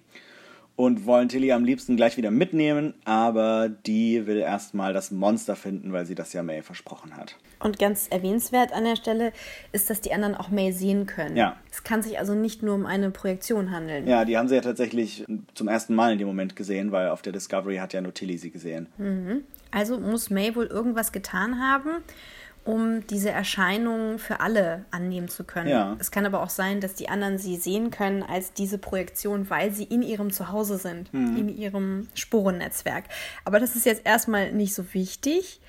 [0.77, 5.93] und wollen Tilly am liebsten gleich wieder mitnehmen, aber die will erstmal das Monster finden,
[5.93, 7.37] weil sie das ja May versprochen hat.
[7.61, 9.33] Und ganz erwähnenswert an der Stelle
[9.73, 11.37] ist, dass die anderen auch May sehen können.
[11.37, 11.57] Ja.
[11.71, 14.09] Es kann sich also nicht nur um eine Projektion handeln.
[14.09, 17.23] Ja, die haben sie ja tatsächlich zum ersten Mal in dem Moment gesehen, weil auf
[17.23, 18.89] der Discovery hat ja nur Tilly sie gesehen.
[19.71, 22.03] Also muss May wohl irgendwas getan haben.
[22.65, 25.69] Um diese Erscheinung für alle annehmen zu können.
[25.69, 25.97] Ja.
[25.99, 29.73] Es kann aber auch sein, dass die anderen sie sehen können als diese Projektion, weil
[29.73, 31.37] sie in ihrem Zuhause sind, Mhm.
[31.37, 33.05] in ihrem Sporennetzwerk.
[33.45, 35.61] Aber das ist jetzt erstmal nicht so wichtig.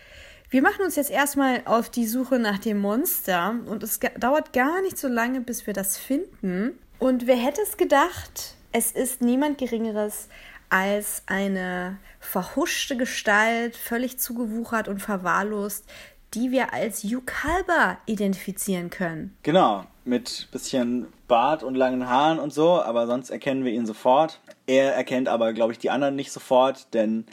[0.49, 4.81] Wir machen uns jetzt erstmal auf die Suche nach dem Monster und es dauert gar
[4.83, 6.77] nicht so lange, bis wir das finden.
[6.99, 10.29] Und wer hätte es gedacht, es ist niemand Geringeres
[10.69, 15.85] als eine verhuschte Gestalt, völlig zugewuchert und verwahrlost,
[16.33, 19.35] die wir als Yukalba identifizieren können.
[19.43, 24.39] Genau, mit bisschen Bart und langen Haaren und so, aber sonst erkennen wir ihn sofort.
[24.67, 27.25] Er erkennt aber, glaube ich, die anderen nicht sofort, denn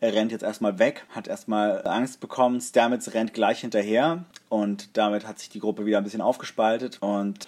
[0.00, 2.60] er rennt jetzt erstmal weg, hat erstmal Angst bekommen.
[2.60, 7.46] Stamets rennt gleich hinterher und damit hat sich die Gruppe wieder ein bisschen aufgespaltet und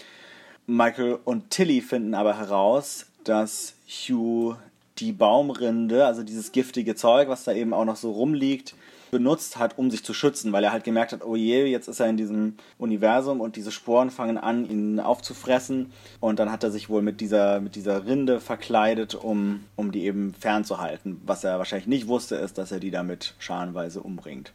[0.66, 4.56] Michael und Tilly finden aber heraus, dass Hugh
[4.98, 8.74] die Baumrinde, also dieses giftige Zeug, was da eben auch noch so rumliegt,
[9.10, 12.00] benutzt hat, um sich zu schützen, weil er halt gemerkt hat, oh je, jetzt ist
[12.00, 15.92] er in diesem Universum und diese Sporen fangen an, ihn aufzufressen.
[16.20, 20.04] Und dann hat er sich wohl mit dieser, mit dieser Rinde verkleidet, um, um die
[20.04, 21.20] eben fernzuhalten.
[21.24, 24.52] Was er wahrscheinlich nicht wusste, ist, dass er die damit scharenweise umbringt.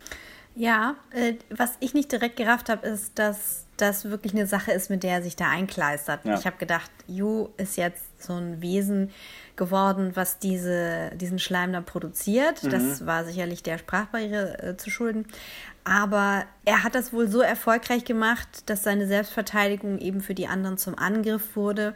[0.56, 4.90] Ja, äh, was ich nicht direkt gerafft habe, ist, dass das wirklich eine Sache ist,
[4.90, 6.26] mit der er sich da einkleistert.
[6.26, 6.38] Ja.
[6.38, 9.10] Ich habe gedacht, Yu ist jetzt so ein Wesen
[9.56, 12.72] geworden, was diese, diesen Schleim da produziert.
[12.72, 15.26] Das war sicherlich der Sprachbarriere äh, zu schulden.
[15.84, 20.78] Aber er hat das wohl so erfolgreich gemacht, dass seine Selbstverteidigung eben für die anderen
[20.78, 21.94] zum Angriff wurde.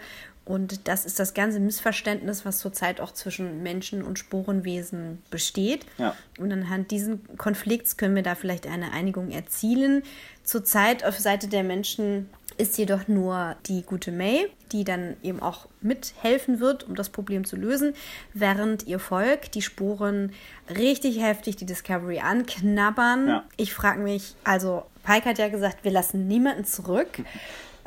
[0.47, 5.85] Und das ist das ganze Missverständnis, was zurzeit auch zwischen Menschen und Sporenwesen besteht.
[5.97, 6.15] Ja.
[6.39, 10.03] Und anhand diesen Konflikts können wir da vielleicht eine Einigung erzielen.
[10.43, 15.67] Zurzeit auf Seite der Menschen ist jedoch nur die gute May, die dann eben auch
[15.81, 17.93] mithelfen wird, um das Problem zu lösen,
[18.33, 20.31] während ihr Volk die Spuren
[20.69, 23.27] richtig heftig die Discovery anknabbern.
[23.27, 23.43] Ja.
[23.57, 27.09] Ich frage mich, also Pike hat ja gesagt, wir lassen niemanden zurück.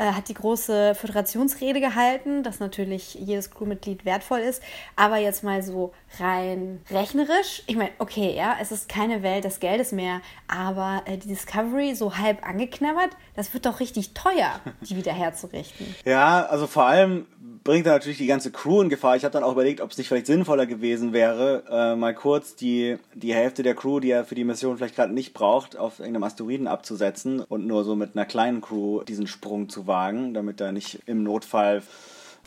[0.00, 4.62] Äh, hat die große Föderationsrede gehalten, dass natürlich jedes Crewmitglied wertvoll ist.
[4.96, 7.62] Aber jetzt mal so rein rechnerisch.
[7.66, 11.94] Ich meine, okay, ja, es ist keine Welt des Geldes mehr, aber äh, die Discovery
[11.94, 15.94] so halb angeknabbert, das wird doch richtig teuer, die wieder herzurichten.
[16.06, 17.26] Ja, also vor allem
[17.62, 19.16] bringt er natürlich die ganze Crew in Gefahr.
[19.16, 22.56] Ich habe dann auch überlegt, ob es nicht vielleicht sinnvoller gewesen wäre, äh, mal kurz
[22.56, 25.98] die, die Hälfte der Crew, die er für die Mission vielleicht gerade nicht braucht, auf
[25.98, 30.62] irgendeinem Asteroiden abzusetzen und nur so mit einer kleinen Crew diesen Sprung zu wagen, damit
[30.62, 31.82] er nicht im Notfall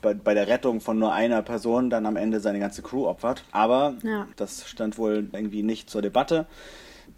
[0.01, 3.43] bei, bei der Rettung von nur einer Person dann am Ende seine ganze Crew opfert.
[3.51, 4.27] Aber Ja.
[4.38, 6.47] das stand wohl irgendwie nicht zur Debatte.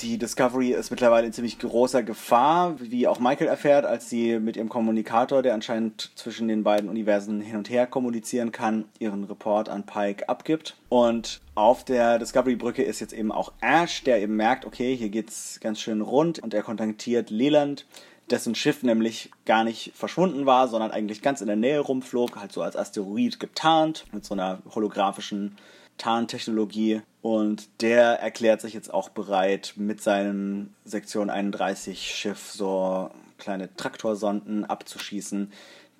[0.01, 4.57] Die Discovery ist mittlerweile in ziemlich großer Gefahr, wie auch Michael erfährt, als sie mit
[4.57, 9.69] ihrem Kommunikator, der anscheinend zwischen den beiden Universen hin und her kommunizieren kann, ihren Report
[9.69, 10.75] an Pike abgibt.
[10.89, 15.59] Und auf der Discovery-Brücke ist jetzt eben auch Ash, der eben merkt, okay, hier geht's
[15.61, 17.85] ganz schön rund und er kontaktiert Leland,
[18.29, 22.51] dessen Schiff nämlich gar nicht verschwunden war, sondern eigentlich ganz in der Nähe rumflog, halt
[22.51, 25.57] so als Asteroid getarnt, mit so einer holographischen
[25.97, 27.01] Tarntechnologie.
[27.21, 34.65] Und der erklärt sich jetzt auch bereit, mit seinem Sektion 31 Schiff so kleine Traktorsonden
[34.65, 35.51] abzuschießen,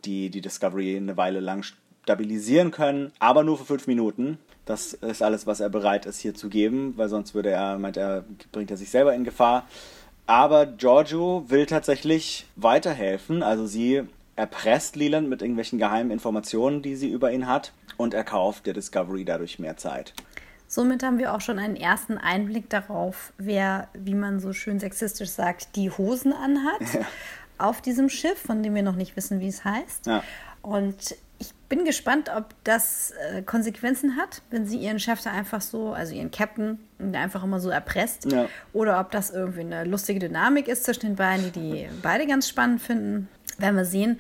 [0.06, 1.64] die die Discovery eine Weile lang
[2.04, 4.38] stabilisieren können, aber nur für fünf Minuten.
[4.66, 7.98] Das ist alles, was er bereit ist hier zu geben, weil sonst würde er, meint
[7.98, 9.68] er, bringt er sich selber in Gefahr.
[10.28, 13.44] Aber Giorgio will tatsächlich weiterhelfen.
[13.44, 14.04] Also sie
[14.36, 19.24] erpresst Leland mit irgendwelchen geheimen Informationen, die sie über ihn hat, und erkauft der Discovery
[19.24, 20.14] dadurch mehr Zeit.
[20.68, 25.30] Somit haben wir auch schon einen ersten Einblick darauf, wer, wie man so schön sexistisch
[25.30, 27.06] sagt, die Hosen anhat
[27.58, 30.08] auf diesem Schiff, von dem wir noch nicht wissen, wie es heißt.
[30.08, 30.24] Ja.
[30.62, 31.16] Und
[31.76, 36.14] bin gespannt, ob das äh, Konsequenzen hat, wenn sie ihren Chef da einfach so, also
[36.14, 36.80] ihren Captain,
[37.14, 38.32] einfach immer so erpresst.
[38.32, 38.48] Ja.
[38.74, 42.48] Oder ob das irgendwie eine lustige Dynamik ist zwischen den beiden, die die beide ganz
[42.48, 43.28] spannend finden.
[43.58, 44.20] Werden wir sehen.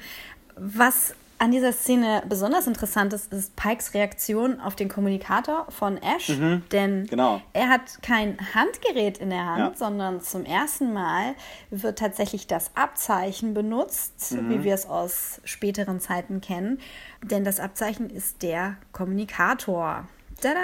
[0.55, 6.31] Was an dieser Szene besonders interessant ist, ist Pikes Reaktion auf den Kommunikator von Ash.
[6.71, 7.41] Denn genau.
[7.53, 9.71] er hat kein Handgerät in der Hand, Ja.
[9.75, 11.35] sondern zum ersten Mal
[11.71, 14.49] wird tatsächlich das Abzeichen benutzt, Mhm.
[14.49, 16.79] wie wir es aus späteren Zeiten kennen.
[17.21, 20.07] Denn das Abzeichen ist der Kommunikator.
[20.41, 20.59] Tada!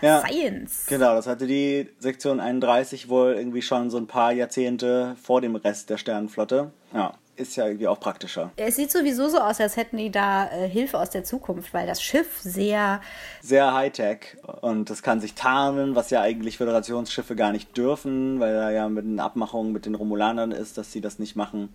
[0.00, 0.20] Ja.
[0.20, 0.86] Science!
[0.88, 5.54] Genau, das hatte die Sektion 31 wohl irgendwie schon so ein paar Jahrzehnte vor dem
[5.56, 6.72] Rest der Sternenflotte.
[6.94, 8.50] Ja, ist ja irgendwie auch praktischer.
[8.56, 11.86] Es sieht sowieso so aus, als hätten die da äh, Hilfe aus der Zukunft, weil
[11.86, 13.00] das Schiff sehr
[13.42, 18.54] Sehr Hightech und das kann sich tarnen, was ja eigentlich Föderationsschiffe gar nicht dürfen, weil
[18.54, 21.68] da ja mit den Abmachungen mit den Romulanern ist, dass sie das nicht machen.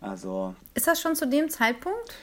[0.00, 2.14] Also Ist das schon zu dem Zeitpunkt?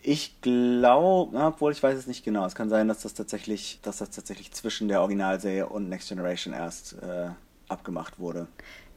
[0.00, 2.46] ich glaube, obwohl ich weiß es nicht genau.
[2.46, 6.54] Es kann sein, dass das tatsächlich, dass das tatsächlich zwischen der Originalserie und Next Generation
[6.54, 7.30] erst äh,
[7.68, 8.46] abgemacht wurde.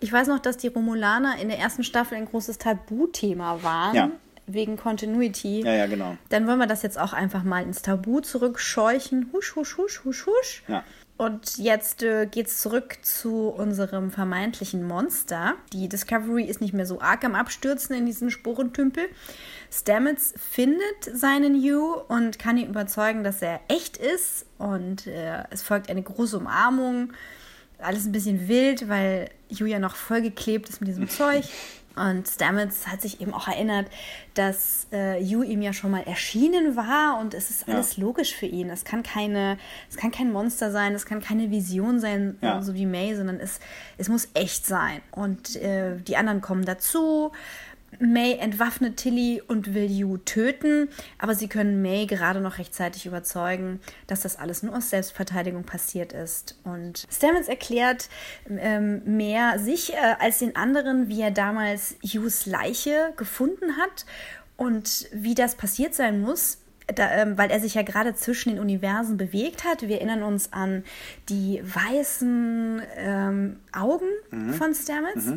[0.01, 3.95] Ich weiß noch, dass die Romulaner in der ersten Staffel ein großes Tabuthema waren.
[3.95, 4.11] Ja.
[4.47, 5.61] Wegen Continuity.
[5.61, 6.17] Ja, ja, genau.
[6.29, 9.29] Dann wollen wir das jetzt auch einfach mal ins Tabu zurückscheuchen.
[9.31, 10.63] Husch, husch, husch, husch, husch.
[10.67, 10.83] Ja.
[11.17, 15.53] Und jetzt äh, geht's zurück zu unserem vermeintlichen Monster.
[15.71, 19.03] Die Discovery ist nicht mehr so arg am Abstürzen in diesen Sporentümpel.
[19.71, 24.47] Stamets findet seinen Hugh und kann ihn überzeugen, dass er echt ist.
[24.57, 27.13] Und äh, es folgt eine große Umarmung.
[27.81, 31.43] Alles ein bisschen wild, weil ja noch vollgeklebt ist mit diesem Zeug.
[31.93, 33.87] Und Stamets hat sich eben auch erinnert,
[34.33, 38.03] dass äh, Yu ihm ja schon mal erschienen war und es ist alles Ja.
[38.03, 38.69] logisch für ihn.
[38.69, 39.57] Es kann keine,
[39.89, 42.61] es kann kein Monster sein, es kann keine Vision sein, Ja.
[42.61, 43.59] so wie May, sondern es,
[43.97, 45.01] es muss echt sein.
[45.11, 47.33] Und äh, die anderen kommen dazu.
[47.99, 53.79] May entwaffnet Tilly und will Yu töten, aber sie können May gerade noch rechtzeitig überzeugen,
[54.07, 56.57] dass das alles nur aus Selbstverteidigung passiert ist.
[56.63, 58.09] Und Stamets erklärt
[58.49, 64.05] ähm, mehr sich äh, als den anderen, wie er damals Yus Leiche gefunden hat
[64.57, 66.59] und wie das passiert sein muss.
[66.93, 69.83] Da, ähm, weil er sich ja gerade zwischen den Universen bewegt hat.
[69.83, 70.83] Wir erinnern uns an
[71.29, 74.07] die weißen ähm, Augen
[74.57, 75.33] von Stamets.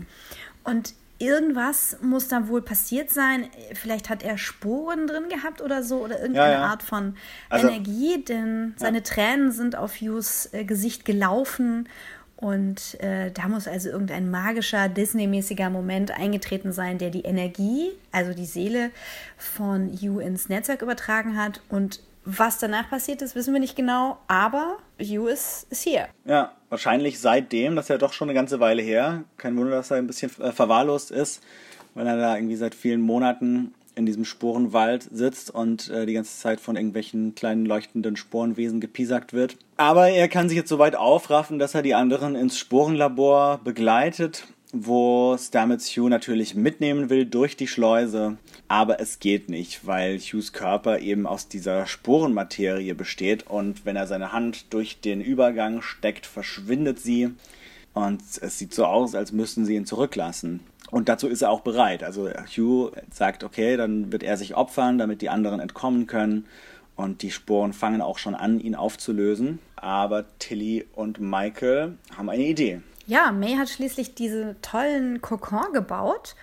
[0.65, 3.49] Und irgendwas muss da wohl passiert sein.
[3.75, 6.67] Vielleicht hat er Sporen drin gehabt oder so oder irgendeine Ja, ja.
[6.67, 7.17] Art von
[7.49, 11.89] Also- Energie, denn seine Tränen sind auf Hughes äh, Gesicht gelaufen.
[12.37, 18.35] Und äh, da muss also irgendein magischer, Disney-mäßiger Moment eingetreten sein, der die Energie, also
[18.35, 18.91] die Seele
[19.39, 21.63] von Hugh ins Netzwerk übertragen hat.
[21.71, 26.09] Und was danach passiert ist, wissen wir nicht genau, aber Hugh ist, ist hier.
[26.25, 29.23] Ja, wahrscheinlich seitdem, das ist ja doch schon eine ganze Weile her.
[29.37, 31.41] Kein Wunder, dass er ein bisschen äh, verwahrlost ist,
[31.95, 36.37] weil er da irgendwie seit vielen Monaten in diesem Sporenwald sitzt und äh, die ganze
[36.37, 39.57] Zeit von irgendwelchen kleinen leuchtenden Sporenwesen gepiesackt wird.
[39.77, 44.49] Aber er kann sich jetzt so weit aufraffen, dass er die anderen ins Sporenlabor begleitet,
[44.77, 48.37] wo Stamets Hugh natürlich mitnehmen will durch die Schleuse.
[48.67, 54.09] Aber es geht nicht, weil Hughes Körper eben aus dieser Sporenmaterie besteht und wenn er
[54.09, 57.31] seine Hand durch den Übergang steckt, verschwindet sie.
[57.93, 60.61] Und es sieht so aus, als müssten sie ihn zurücklassen.
[60.91, 62.03] Und dazu ist er auch bereit.
[62.03, 66.47] Also Hugh sagt, okay, dann wird er sich opfern, damit die anderen entkommen können.
[66.97, 69.61] Und die Sporen fangen auch schon an, ihn aufzulösen.
[69.77, 72.81] Aber Tilly und Michael haben eine Idee.
[73.07, 76.35] Ja, May hat schließlich diesen tollen Kokon gebaut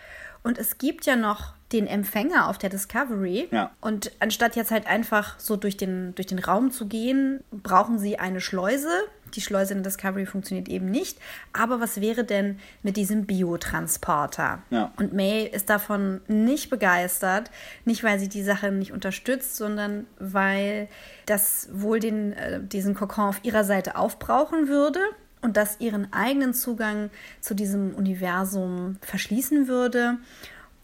[0.43, 3.47] und es gibt ja noch den Empfänger auf der Discovery.
[3.51, 3.71] Ja.
[3.79, 8.19] Und anstatt jetzt halt einfach so durch den, durch den Raum zu gehen, brauchen sie
[8.19, 8.89] eine Schleuse.
[9.35, 11.17] Die Schleuse in der Discovery funktioniert eben nicht.
[11.53, 14.61] Aber was wäre denn mit diesem Biotransporter?
[14.69, 14.91] Ja.
[14.97, 17.49] Und May ist davon nicht begeistert.
[17.85, 20.89] Nicht, weil sie die Sache nicht unterstützt, sondern weil
[21.25, 24.99] das wohl den, äh, diesen Kokon auf ihrer Seite aufbrauchen würde
[25.41, 30.17] und das ihren eigenen Zugang zu diesem Universum verschließen würde.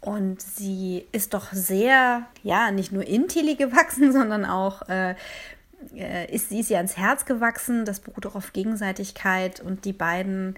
[0.00, 5.14] Und sie ist doch sehr, ja, nicht nur in Tilly gewachsen, sondern auch äh,
[5.94, 7.84] äh, ist sie ist ihr ans Herz gewachsen.
[7.84, 10.56] Das beruht auch auf Gegenseitigkeit und die beiden,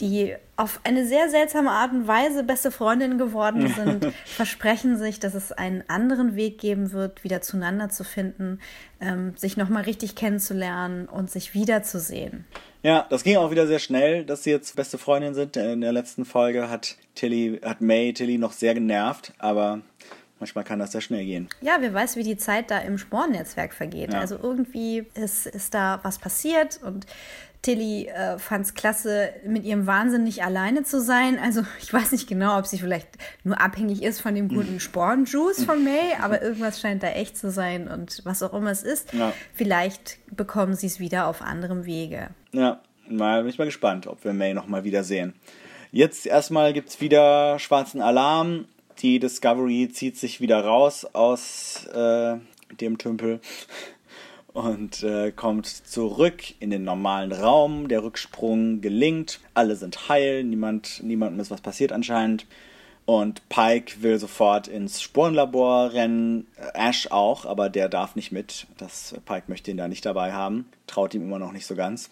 [0.00, 5.34] die auf eine sehr seltsame Art und Weise beste Freundinnen geworden sind, versprechen sich, dass
[5.34, 8.60] es einen anderen Weg geben wird, wieder zueinander zu finden,
[9.00, 12.44] ähm, sich nochmal richtig kennenzulernen und sich wiederzusehen.
[12.82, 15.56] Ja, das ging auch wieder sehr schnell, dass sie jetzt beste Freundin sind.
[15.56, 19.80] In der letzten Folge hat Tilly, hat May Tilly noch sehr genervt, aber
[20.38, 21.48] manchmal kann das sehr schnell gehen.
[21.60, 24.12] Ja, wer weiß, wie die Zeit da im Spornnetzwerk vergeht.
[24.12, 24.20] Ja.
[24.20, 27.06] Also irgendwie ist, ist da was passiert und
[27.62, 31.38] Tilly äh, fand es klasse, mit ihrem Wahnsinn nicht alleine zu sein.
[31.38, 33.08] Also ich weiß nicht genau, ob sie vielleicht
[33.44, 37.50] nur abhängig ist von dem guten Spornjuice von May, aber irgendwas scheint da echt zu
[37.50, 39.32] sein und was auch immer es ist, Ja.
[39.52, 42.28] vielleicht bekommen sie es wieder auf anderem Wege.
[42.52, 45.34] Ja, mal bin ich mal gespannt, ob wir May nochmal wiedersehen.
[45.92, 48.66] Jetzt erstmal gibt's wieder schwarzen Alarm.
[49.00, 52.36] Die Discovery zieht sich wieder raus aus äh,
[52.80, 53.40] dem Tümpel
[54.52, 57.88] und äh, kommt zurück in den normalen Raum.
[57.88, 59.40] Der Rücksprung gelingt.
[59.54, 60.44] Alle sind heil.
[60.44, 62.46] Niemand, niemandem ist was passiert anscheinend.
[63.06, 66.46] Und Pike will sofort ins Sporenlabor rennen.
[66.56, 68.66] Äh, Ash auch, aber der darf nicht mit.
[68.78, 70.66] Das Pike möchte ihn da nicht dabei haben.
[70.86, 72.10] Traut ihm immer noch nicht so ganz.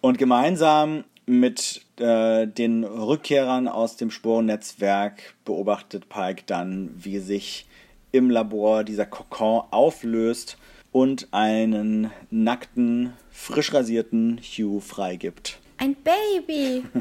[0.00, 7.66] Und gemeinsam mit äh, den Rückkehrern aus dem Sporennetzwerk beobachtet Pike dann, wie sich
[8.12, 10.56] im Labor dieser Kokon auflöst
[10.96, 15.58] und einen nackten, frisch rasierten Hugh freigibt.
[15.76, 16.84] Ein Baby!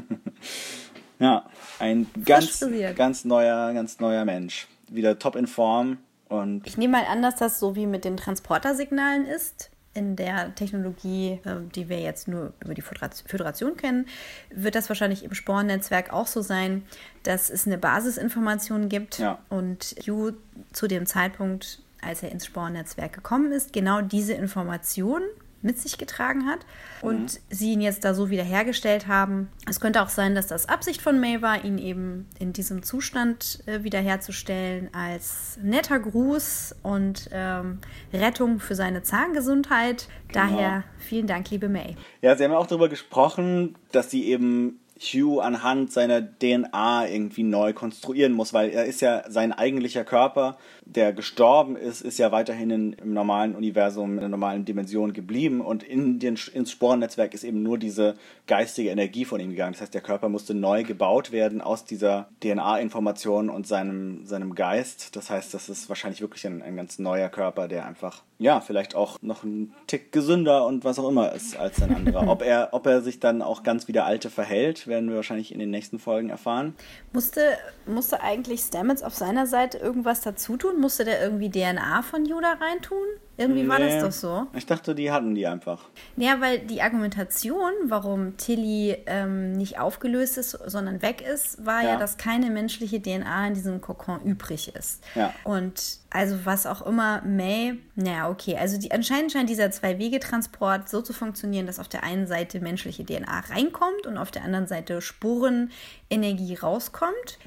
[1.17, 1.45] Ja,
[1.79, 2.61] ein ganz,
[2.97, 4.67] ganz neuer, ganz neuer Mensch.
[4.89, 8.17] Wieder top in Form und Ich nehme mal an, dass das so wie mit den
[8.17, 9.69] Transportersignalen ist.
[9.93, 14.07] in der Technologie, äh, die wir jetzt nur über die Föderation kennen,
[14.53, 16.83] wird das wahrscheinlich im Sporennetzwerk auch so sein,
[17.23, 19.39] dass es eine Basisinformation gibt Ja.
[19.47, 20.33] und Yu
[20.73, 25.21] zu dem Zeitpunkt, als er ins Sporennetzwerk gekommen ist, genau diese Information
[25.65, 26.59] mit sich getragen hat
[27.01, 29.49] und sie ihn jetzt da so wiederhergestellt haben.
[29.67, 33.63] Es könnte auch sein, dass das Absicht von May war, ihn eben in diesem Zustand
[33.65, 37.79] äh, wiederherzustellen als netter Gruß und ähm,
[38.13, 40.07] Rettung für seine Zahngesundheit.
[40.31, 41.95] Daher vielen Dank, liebe May.
[42.21, 47.43] Ja, sie haben ja auch darüber gesprochen, dass sie eben Hugh anhand seiner DNA irgendwie
[47.43, 52.31] neu konstruieren muss, weil er ist ja sein eigentlicher Körper, der gestorben ist, ist ja
[52.31, 57.33] weiterhin in, im normalen Universum, in der normalen Dimension geblieben und in den, ins Sporennetzwerk
[57.33, 58.15] ist eben nur diese
[58.45, 59.73] geistige Energie von ihm gegangen.
[59.73, 65.15] Das heißt, der Körper musste neu gebaut werden aus dieser DNA-Information und seinem, seinem Geist.
[65.15, 68.95] Das heißt, das ist wahrscheinlich wirklich ein, ein ganz neuer Körper, der einfach, ja, vielleicht
[68.95, 72.27] auch noch ein Tick gesünder und was auch immer ist als ein anderer.
[72.29, 75.51] ob, er, ob er sich dann auch ganz wie der Alte verhält, werden wir wahrscheinlich
[75.51, 76.75] in den nächsten Folgen erfahren.
[77.11, 77.41] Musste,
[77.87, 80.74] musste eigentlich Stamets auf seiner Seite irgendwas dazu tun?
[80.79, 83.05] Musste der irgendwie DNA von Yoda reintun?
[83.37, 84.47] Irgendwie war das Nee, doch so.
[84.53, 85.89] Ich dachte, die hatten die einfach.
[86.15, 91.89] Ja, weil die Argumentation, warum Tilly ähm, nicht aufgelöst ist, sondern weg ist, war ja.
[91.89, 91.97] Ja.
[91.97, 95.03] dass keine menschliche DNA in diesem Kokon übrig ist.
[95.15, 95.33] Ja.
[95.43, 101.01] Und also was auch immer May, naja, okay, also die, anscheinend scheint dieser Zwei-Wege-Transport so
[101.01, 105.01] zu funktionieren, dass auf der einen Seite menschliche DNA reinkommt und auf der anderen Seite
[105.01, 107.39] Spurenenergie rauskommt.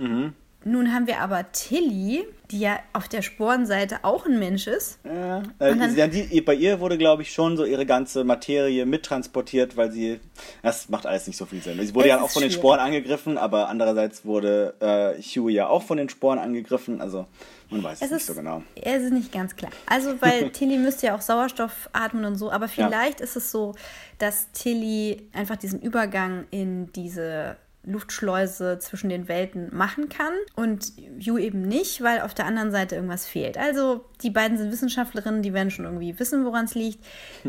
[0.65, 4.99] Nun haben wir aber Tilly, die ja auf der Sporenseite auch ein Mensch ist.
[5.05, 9.77] Ja, äh, ja, die, bei ihr wurde, glaube ich, schon so ihre ganze Materie mittransportiert,
[9.77, 10.19] weil sie.
[10.63, 11.79] Das macht alles nicht so viel Sinn.
[11.81, 12.61] Sie wurde ja auch von den schwierig.
[12.61, 17.01] Sporen angegriffen, aber andererseits wurde äh, Hugh ja auch von den Sporen angegriffen.
[17.01, 17.27] Also,
[17.71, 18.63] man weiß es, Es nicht ist, so genau.
[18.75, 19.71] es ist nicht ganz klar.
[19.87, 23.77] Also, weil Tilly müsste ja auch Sauerstoff atmen und so, aber vielleicht ist es so,
[24.19, 27.57] dass Tilly einfach diesen Übergang in diese
[27.89, 32.95] Luftschleuse zwischen den Welten machen kann und Hugh eben nicht, weil auf der anderen Seite
[32.95, 33.57] irgendwas fehlt.
[33.57, 37.05] Also die beiden sind Wissenschaftlerinnen, die werden schon irgendwie wissen, woran es liegt.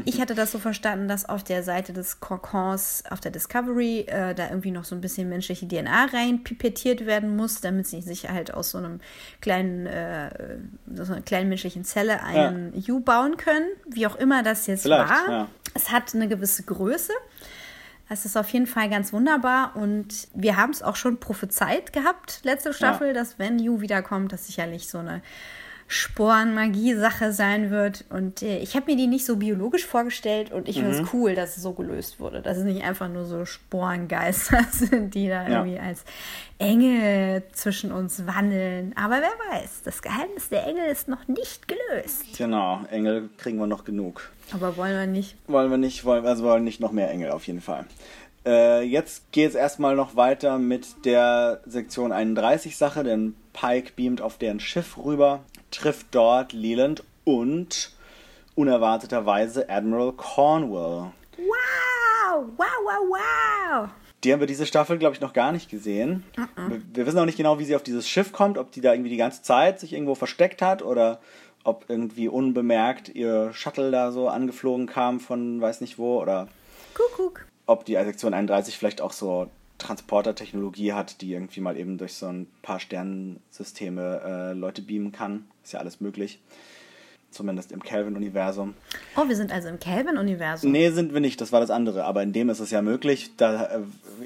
[0.06, 4.34] Ich hatte das so verstanden, dass auf der Seite des Kokons, auf der Discovery, äh,
[4.36, 8.30] da irgendwie noch so ein bisschen menschliche DNA rein pipettiert werden muss, damit sie sich
[8.30, 9.00] halt aus so einem
[9.42, 10.58] kleinen, äh,
[10.94, 15.10] so einer kleinen menschlichen Zelle einen Hugh bauen können, wie auch immer das jetzt Vielleicht,
[15.10, 15.30] war.
[15.30, 15.48] ja.
[15.74, 17.14] Es hat eine gewisse Größe.
[18.12, 22.40] Es ist auf jeden Fall ganz wunderbar und wir haben es auch schon prophezeit gehabt,
[22.44, 25.22] letzte Staffel, dass wenn Yu wiederkommt, das sicherlich so eine
[25.90, 28.06] Sporen-Magie-Sache sein wird.
[28.10, 31.04] Und äh, ich habe mir die nicht so biologisch vorgestellt und ich finde Mhm.
[31.04, 32.42] es cool, dass es so gelöst wurde.
[32.42, 35.60] Dass es nicht einfach nur so Sporengeister sind, die da Ja.
[35.60, 36.04] irgendwie als
[36.60, 38.94] Engel zwischen uns wandeln.
[38.96, 42.24] Aber wer weiß, das Geheimnis der Engel ist noch nicht gelöst.
[42.38, 44.30] Genau, Engel kriegen wir noch genug.
[44.54, 45.36] Aber wollen wir nicht.
[45.48, 47.86] Wollen wir nicht, wollen, also wollen nicht noch mehr Engel auf jeden Fall.
[48.46, 54.22] Äh, jetzt geht es erstmal noch weiter mit der Sektion 31 Sache, denn Pike beamt
[54.22, 55.42] auf deren Schiff rüber,
[55.72, 57.92] trifft dort Leland und
[58.56, 61.12] unerwarteterweise Admiral Cornwall.
[61.38, 63.90] Wow, wow, wow, wow.
[64.24, 66.26] Die haben wir diese Staffel, glaube ich, noch gar nicht gesehen.
[66.36, 68.92] Wir, wir wissen auch nicht genau, wie sie auf dieses Schiff kommt, ob die da
[68.92, 71.22] irgendwie die ganze Zeit sich irgendwo versteckt hat oder
[71.64, 76.48] ob irgendwie unbemerkt ihr Shuttle da so angeflogen kam von weiß nicht wo oder
[76.94, 77.46] Kuckuck.
[77.66, 79.50] ob die Sektion 31 vielleicht auch so
[79.80, 85.46] Transportertechnologie hat, die irgendwie mal eben durch so ein paar Sternensysteme äh, Leute beamen kann.
[85.64, 86.40] Ist ja alles möglich.
[87.32, 88.74] Zumindest im Kelvin-Universum.
[89.16, 90.72] Oh, wir sind also im Kelvin-Universum.
[90.72, 92.06] Nee, sind wir nicht, das war das andere.
[92.06, 93.32] Aber in dem ist es ja möglich.
[93.38, 93.80] Da, äh,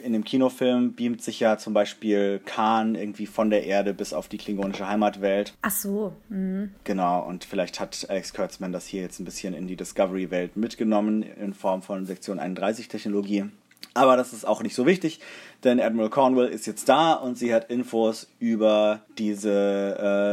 [0.03, 4.29] in dem Kinofilm beamt sich ja zum Beispiel Khan irgendwie von der Erde bis auf
[4.29, 5.53] die klingonische Heimatwelt.
[5.61, 6.13] Ach so.
[6.29, 6.71] hm.
[6.85, 11.23] Genau, und vielleicht hat Alex Kurtzman das hier jetzt ein bisschen in die Discovery-Welt mitgenommen
[11.23, 13.49] in Form von Sektion 31-Technologie.
[13.93, 15.19] Aber das ist auch nicht so wichtig,
[15.63, 19.51] denn Admiral Cornwall ist jetzt da und sie hat Infos über diese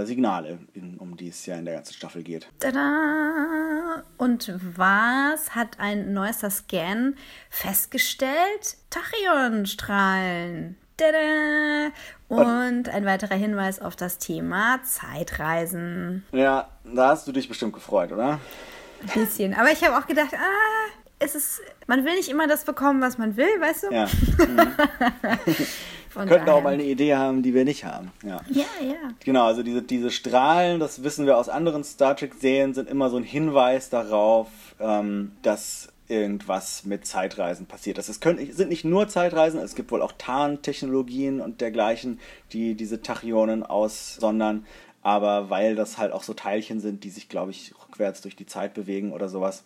[0.02, 0.58] äh, Signale,
[0.98, 2.48] um die es ja in der ganzen Staffel geht.
[2.58, 4.02] Tada!
[4.16, 7.14] Und was hat ein neuester Scan
[7.50, 8.78] festgestellt?
[8.88, 10.76] Tachyonstrahlen.
[10.96, 11.92] Tada!
[12.28, 16.24] Und ein weiterer Hinweis auf das Thema Zeitreisen.
[16.32, 18.40] Ja, da hast du dich bestimmt gefreut, oder?
[19.02, 19.54] Ein bisschen.
[19.54, 23.16] Aber ich habe auch gedacht, ah, es ist, man will nicht immer das bekommen, was
[23.18, 23.94] man will, weißt du?
[23.94, 24.06] Ja,
[26.10, 28.10] Von könnten auch daher- mal eine Idee haben, die wir nicht haben.
[28.24, 28.40] Ja.
[28.48, 28.96] Ja, ja.
[29.24, 33.16] Genau, also diese, diese Strahlen, das wissen wir aus anderen Star Trek-Serien, sind immer so
[33.16, 34.48] ein Hinweis darauf,
[34.80, 37.96] ähm, dass irgendwas mit Zeitreisen passiert.
[37.96, 42.18] Das ist, können, sind nicht nur Zeitreisen, es gibt wohl auch Tarntechnologien und dergleichen,
[42.52, 44.66] die diese Tachyonen aussondern.
[45.02, 48.46] Aber weil das halt auch so Teilchen sind, die sich, glaube ich, rückwärts durch die
[48.46, 49.62] Zeit bewegen oder sowas,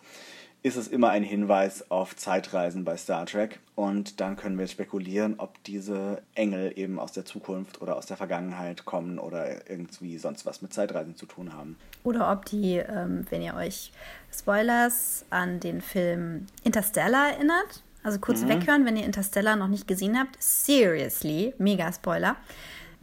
[0.65, 3.59] ist es immer ein Hinweis auf Zeitreisen bei Star Trek.
[3.75, 8.17] Und dann können wir spekulieren, ob diese Engel eben aus der Zukunft oder aus der
[8.17, 11.77] Vergangenheit kommen oder irgendwie sonst was mit Zeitreisen zu tun haben.
[12.03, 13.91] Oder ob die, ähm, wenn ihr euch
[14.35, 18.49] Spoilers an den Film Interstellar erinnert, also kurz mhm.
[18.49, 22.37] weghören, wenn ihr Interstellar noch nicht gesehen habt, seriously, mega Spoiler.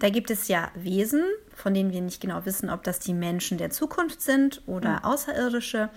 [0.01, 1.23] Da gibt es ja Wesen,
[1.55, 5.05] von denen wir nicht genau wissen, ob das die Menschen der Zukunft sind oder mhm.
[5.05, 5.91] Außerirdische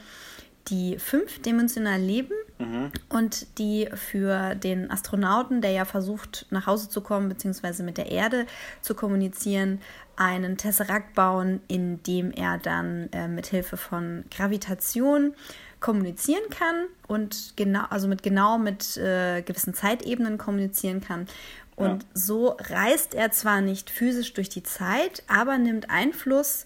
[0.67, 2.91] die fünfdimensional leben mhm.
[3.09, 8.11] und die für den Astronauten, der ja versucht, nach Hause zu kommen, beziehungsweise mit der
[8.11, 8.45] Erde
[8.81, 9.81] zu kommunizieren,
[10.15, 15.33] einen Tesseract bauen, in dem er dann äh, mit Hilfe von Gravitation
[15.79, 21.27] kommunizieren kann und genau, also mit genau mit äh, gewissen Zeitebenen kommunizieren kann.
[21.75, 22.09] Und ja.
[22.13, 26.65] so reist er zwar nicht physisch durch die Zeit, aber nimmt Einfluss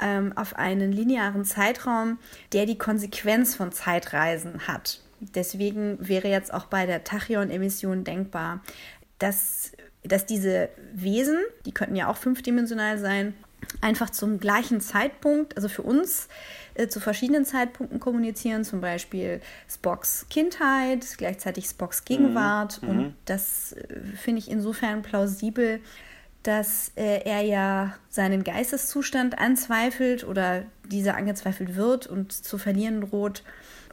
[0.00, 2.18] ähm, auf einen linearen Zeitraum,
[2.52, 5.00] der die Konsequenz von Zeitreisen hat.
[5.20, 8.60] Deswegen wäre jetzt auch bei der Tachyon-Emission denkbar,
[9.18, 9.72] dass,
[10.02, 13.34] dass diese Wesen, die könnten ja auch fünfdimensional sein,
[13.80, 16.28] einfach zum gleichen Zeitpunkt, also für uns
[16.74, 22.82] äh, zu verschiedenen Zeitpunkten kommunizieren, zum Beispiel Spocks Kindheit, gleichzeitig Spocks Gegenwart.
[22.82, 22.88] Mhm.
[22.88, 23.14] Und mhm.
[23.24, 25.80] das äh, finde ich insofern plausibel,
[26.44, 33.42] dass äh, er ja seinen Geisteszustand anzweifelt oder dieser angezweifelt wird und zu verlieren droht.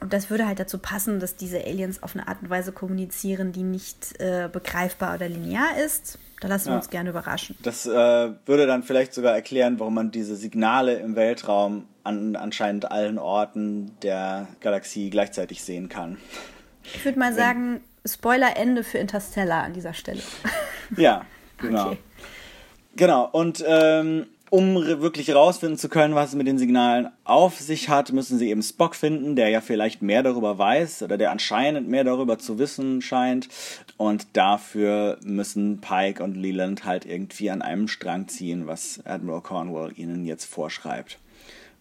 [0.00, 3.52] Und das würde halt dazu passen, dass diese Aliens auf eine Art und Weise kommunizieren,
[3.52, 6.18] die nicht äh, begreifbar oder linear ist.
[6.40, 6.78] Da lassen wir ja.
[6.78, 7.56] uns gerne überraschen.
[7.62, 12.90] Das äh, würde dann vielleicht sogar erklären, warum man diese Signale im Weltraum an anscheinend
[12.90, 16.18] allen Orten der Galaxie gleichzeitig sehen kann.
[16.82, 20.20] Ich würde mal sagen, Spoiler-Ende für Interstellar an dieser Stelle.
[20.96, 21.24] Ja,
[21.58, 21.90] genau.
[21.90, 21.98] Okay.
[22.96, 27.88] Genau, und ähm, um wirklich herausfinden zu können, was es mit den Signalen auf sich
[27.88, 31.88] hat, müssen sie eben Spock finden, der ja vielleicht mehr darüber weiß oder der anscheinend
[31.88, 33.48] mehr darüber zu wissen scheint.
[33.96, 39.92] Und dafür müssen Pike und Leland halt irgendwie an einem Strang ziehen, was Admiral Cornwall
[39.96, 41.18] ihnen jetzt vorschreibt.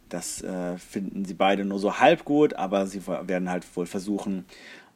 [0.07, 4.45] Das äh, finden sie beide nur so halb gut, aber sie werden halt wohl versuchen,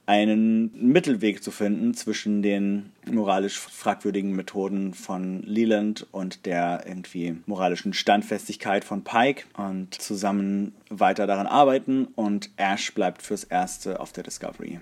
[0.07, 7.93] einen Mittelweg zu finden zwischen den moralisch fragwürdigen Methoden von Leland und der irgendwie moralischen
[7.93, 14.23] Standfestigkeit von Pike und zusammen weiter daran arbeiten und Ash bleibt fürs Erste auf der
[14.23, 14.79] Discovery.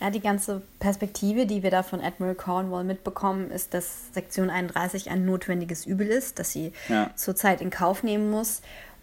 [0.00, 5.10] Ja, die ganze Perspektive, die wir da von Admiral Cornwall mitbekommen, ist, dass Sektion 31
[5.10, 7.10] ein notwendiges Übel ist, das sie ja.
[7.16, 8.62] zurzeit in Kauf nehmen muss.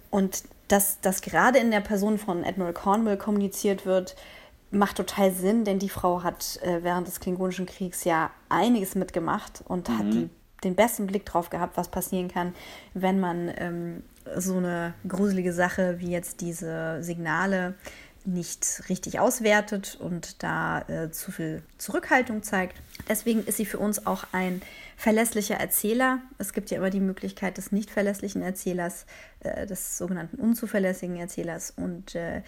[0.09, 4.15] Und dass das gerade in der Person von Admiral Cornwall kommuniziert wird,
[4.75, 9.63] macht total Sinn, denn die Frau hat äh, während des Klingonischen Kriegs ja einiges mitgemacht
[9.65, 9.97] und mhm.
[9.97, 10.29] hat die,
[10.63, 12.53] den besten Blick drauf gehabt, was passieren kann,
[12.93, 14.03] wenn man ähm,
[14.37, 17.75] so eine gruselige Sache wie jetzt diese Signale
[18.25, 22.81] nicht richtig auswertet und da äh, zu viel Zurückhaltung zeigt.
[23.07, 24.61] Deswegen ist sie für uns auch ein
[24.97, 26.19] verlässlicher Erzähler.
[26.37, 29.05] Es gibt ja immer die Möglichkeit des nicht verlässlichen Erzählers,
[29.41, 31.71] äh, des sogenannten unzuverlässigen Erzählers.
[31.75, 32.41] Und äh,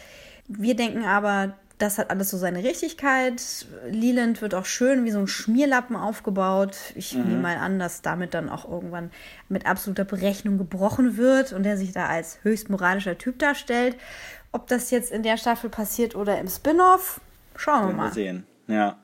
[0.48, 3.68] wir denken aber, das hat alles so seine Richtigkeit.
[3.90, 6.76] Leland wird auch schön wie so ein Schmierlappen aufgebaut.
[6.96, 7.24] Ich mhm.
[7.24, 9.12] nehme mal an, dass damit dann auch irgendwann
[9.48, 13.96] mit absoluter Berechnung gebrochen wird und er sich da als höchst moralischer Typ darstellt.
[14.52, 17.22] Ob das jetzt in der Staffel passiert oder im Spin-off,
[17.56, 18.08] schauen wir mal.
[18.08, 18.98] Wir sehen, ja.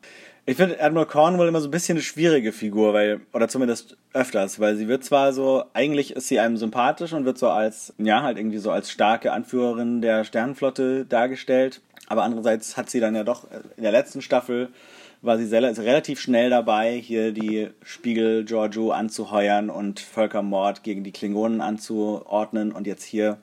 [0.46, 4.60] Ich finde Admiral Cornwall immer so ein bisschen eine schwierige Figur, weil, oder zumindest öfters,
[4.60, 8.24] weil sie wird zwar so, eigentlich ist sie einem sympathisch und wird so als, ja,
[8.24, 13.24] halt irgendwie so als starke Anführerin der Sternenflotte dargestellt, aber andererseits hat sie dann ja
[13.24, 13.48] doch
[13.78, 14.70] in der letzten Staffel
[15.24, 21.62] war sie relativ schnell dabei, hier die Spiegel Giorgio anzuheuern und Völkermord gegen die Klingonen
[21.62, 22.74] anzuordnen.
[22.74, 23.38] Und jetzt hier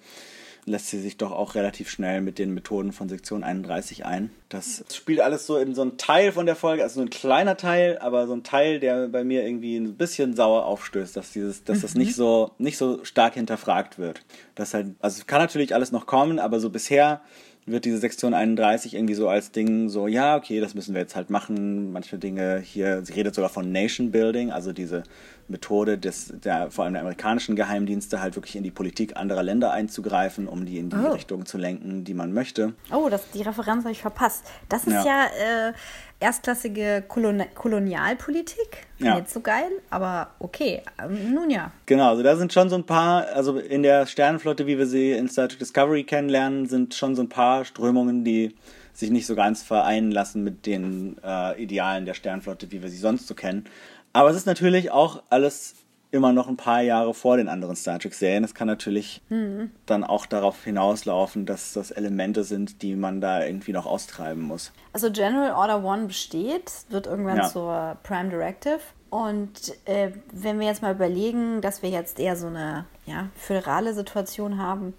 [0.67, 4.31] lässt sie sich doch auch relativ schnell mit den Methoden von Sektion 31 ein.
[4.51, 7.57] Das spielt alles so in so einen Teil von der Folge, also so ein kleiner
[7.57, 11.65] Teil, aber so ein Teil, der bei mir irgendwie ein bisschen sauer aufstößt, dass dieses,
[11.65, 12.15] dass das nicht mhm.
[12.15, 14.21] so, nicht so stark hinterfragt wird.
[14.55, 17.23] Das halt, also kann natürlich alles noch kommen, aber so bisher
[17.71, 21.16] wird diese Sektion 31 irgendwie so als Ding so, ja, okay, das müssen wir jetzt
[21.16, 21.93] halt machen.
[21.93, 25.03] Manche Dinge hier, sie redet sogar von Nation Building, also diese
[25.51, 29.72] Methode des, der, vor allem der amerikanischen Geheimdienste halt wirklich in die Politik anderer Länder
[29.72, 31.12] einzugreifen, um die in die oh.
[31.12, 32.74] Richtung zu lenken, die man möchte.
[32.92, 34.44] Oh, das, die Referenz habe ich verpasst.
[34.68, 35.72] Das ist ja, ja äh,
[36.20, 38.86] erstklassige Kolon Kolonialpolitik.
[38.98, 39.16] Ja.
[39.16, 40.82] Nicht so geil, aber okay.
[41.03, 41.72] Ähm, nun ja.
[41.86, 45.12] Genau, also da sind schon so ein paar, also in der Sternenflotte, wie wir sie
[45.12, 48.55] in Star Trek Discovery kennenlernen, sind schon so ein paar Strömungen, die
[48.92, 52.98] sich nicht so ganz vereinen lassen mit den äh, Idealen der Sternenflotte, wie wir sie
[52.98, 53.64] sonst so kennen.
[54.13, 55.75] Aber es ist natürlich auch alles
[56.13, 58.43] immer noch ein paar Jahre vor den anderen Star Trek-Serien.
[58.43, 59.71] Das kann natürlich mhm.
[59.87, 64.73] dann auch darauf hinauslaufen, dass das Elemente sind, die man da irgendwie noch austreiben muss.
[64.93, 67.49] Also General Order One besteht, wird irgendwann ja.
[67.49, 68.81] zur Prime Directive.
[69.11, 73.95] Und äh, wenn wir jetzt mal überlegen, dass wir jetzt eher so eine ja, föderale
[73.95, 74.95] Situation haben,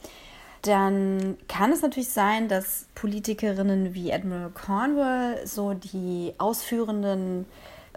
[0.64, 7.46] dann kann es natürlich sein, dass Politikerinnen wie Admiral Cornwall so die ausführenden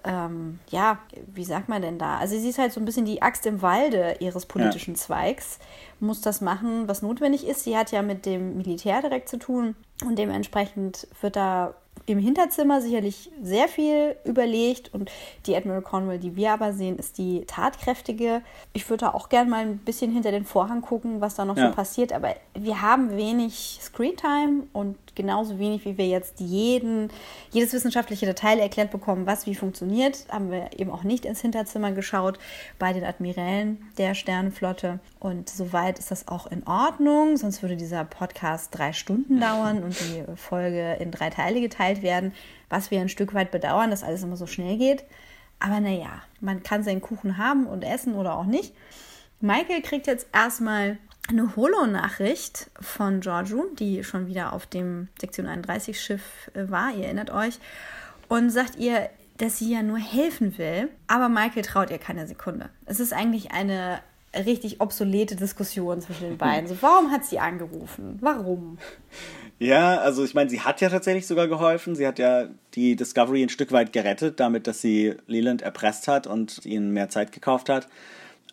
[0.04, 0.98] ähm, ja,
[1.34, 2.18] wie sagt man denn da?
[2.18, 5.00] Also sie ist halt so ein bisschen die Axt im Walde ihres politischen ja.
[5.00, 5.58] Zweigs,
[6.00, 7.64] muss das machen, was notwendig ist.
[7.64, 9.74] Sie hat ja mit dem Militär direkt zu tun
[10.04, 11.74] und dementsprechend wird da
[12.06, 15.10] im Hinterzimmer sicherlich sehr viel überlegt und
[15.46, 18.42] die Admiral Cornwall, die wir aber sehen, ist die tatkräftige.
[18.72, 21.56] Ich würde da auch gerne mal ein bisschen hinter den Vorhang gucken, was da noch
[21.56, 21.68] ja.
[21.68, 27.08] so passiert, aber wir haben wenig Screentime und genauso wenig wie wir jetzt jeden,
[27.50, 31.92] jedes wissenschaftliche Detail erklärt bekommen, was wie funktioniert, haben wir eben auch nicht ins Hinterzimmer
[31.92, 32.38] geschaut
[32.78, 38.04] bei den Admirälen der Sternenflotte und soweit ist das auch in Ordnung, sonst würde dieser
[38.04, 42.32] Podcast drei Stunden dauern und die Folge in drei Teile geteilt werden,
[42.68, 45.04] was wir ein Stück weit bedauern, dass alles immer so schnell geht.
[45.60, 48.74] Aber naja, man kann seinen Kuchen haben und essen oder auch nicht.
[49.40, 50.98] Michael kriegt jetzt erstmal
[51.28, 57.04] eine Holo-Nachricht von Giorgio, die schon wieder auf dem Sektion 31 Schiff äh, war, ihr
[57.04, 57.58] erinnert euch,
[58.28, 59.08] und sagt ihr,
[59.38, 62.68] dass sie ja nur helfen will, aber Michael traut ihr keine Sekunde.
[62.86, 64.00] Es ist eigentlich eine
[64.34, 66.68] richtig obsolete Diskussion zwischen den beiden.
[66.68, 68.18] So, warum hat sie angerufen?
[68.20, 68.78] Warum?
[69.58, 71.94] Ja, also ich meine, sie hat ja tatsächlich sogar geholfen.
[71.94, 76.26] Sie hat ja die Discovery ein Stück weit gerettet, damit, dass sie Leland erpresst hat
[76.26, 77.88] und ihnen mehr Zeit gekauft hat.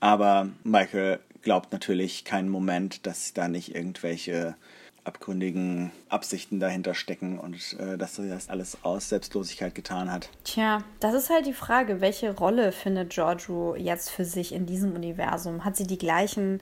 [0.02, 4.56] Aber Michael glaubt natürlich keinen Moment, dass da nicht irgendwelche
[5.04, 10.30] abgründigen Absichten dahinter stecken und äh, dass sie das alles aus Selbstlosigkeit getan hat.
[10.44, 14.94] Tja, das ist halt die Frage, welche Rolle findet Giorgio jetzt für sich in diesem
[14.94, 15.66] Universum?
[15.66, 16.62] Hat sie die gleichen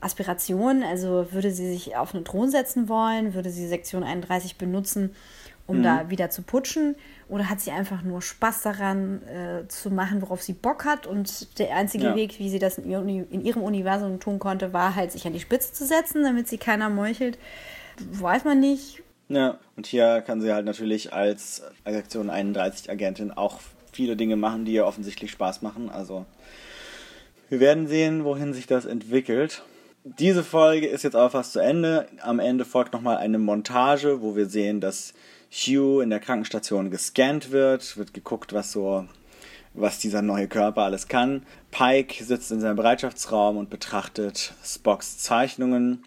[0.00, 0.84] Aspirationen?
[0.84, 3.34] Also würde sie sich auf einen Thron setzen wollen?
[3.34, 5.14] Würde sie Sektion 31 benutzen,
[5.72, 5.82] um mhm.
[5.82, 6.94] da wieder zu putschen?
[7.28, 11.06] Oder hat sie einfach nur Spaß daran äh, zu machen, worauf sie Bock hat?
[11.06, 12.16] Und der einzige ja.
[12.16, 12.92] Weg, wie sie das in,
[13.30, 16.58] in, ihrem Universum tun konnte, war halt, sich an die Spitze zu setzen, damit sie
[16.58, 17.38] keiner meuchelt.
[17.98, 19.02] Weiß man nicht.
[19.28, 23.60] Ja, und hier kann sie halt natürlich als Sektion 31 Agentin auch
[23.92, 25.88] viele Dinge machen, die ihr offensichtlich Spaß machen.
[25.88, 26.26] Also
[27.48, 29.62] wir werden sehen, wohin sich das entwickelt.
[30.04, 32.08] Diese Folge ist jetzt auch fast zu Ende.
[32.20, 35.14] Am Ende folgt nochmal eine Montage, wo wir sehen, dass
[35.52, 39.06] Hugh in der Krankenstation gescannt wird, wird geguckt, was so
[39.74, 41.44] was dieser neue Körper alles kann.
[41.70, 46.04] Pike sitzt in seinem Bereitschaftsraum und betrachtet Spocks Zeichnungen.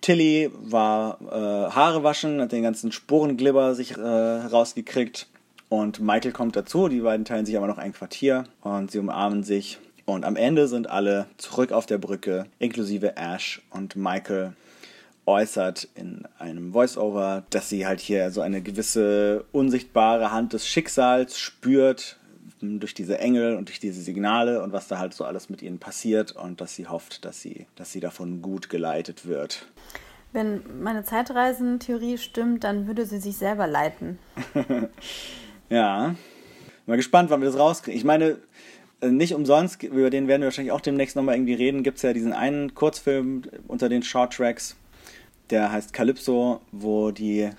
[0.00, 5.28] Tilly war äh, Haare waschen, hat den ganzen Spurenglibber sich äh, rausgekriegt.
[5.68, 9.42] Und Michael kommt dazu, die beiden teilen sich aber noch ein Quartier und sie umarmen
[9.42, 9.78] sich.
[10.06, 14.54] Und am Ende sind alle zurück auf der Brücke, inklusive Ash und Michael
[15.28, 21.38] äußert in einem Voiceover, dass sie halt hier so eine gewisse unsichtbare Hand des Schicksals
[21.38, 22.18] spürt
[22.60, 25.78] durch diese Engel und durch diese Signale und was da halt so alles mit ihnen
[25.78, 29.66] passiert und dass sie hofft, dass sie, dass sie davon gut geleitet wird.
[30.32, 34.18] Wenn meine Zeitreisentheorie stimmt, dann würde sie sich selber leiten.
[35.68, 36.14] ja.
[36.86, 37.98] Mal gespannt, wann wir das rauskriegen.
[37.98, 38.38] Ich meine,
[39.02, 42.02] äh, nicht umsonst, über den werden wir wahrscheinlich auch demnächst nochmal irgendwie reden, gibt es
[42.02, 44.74] ja diesen einen Kurzfilm unter den Short Tracks,
[45.50, 47.50] der heißt Calypso, wo die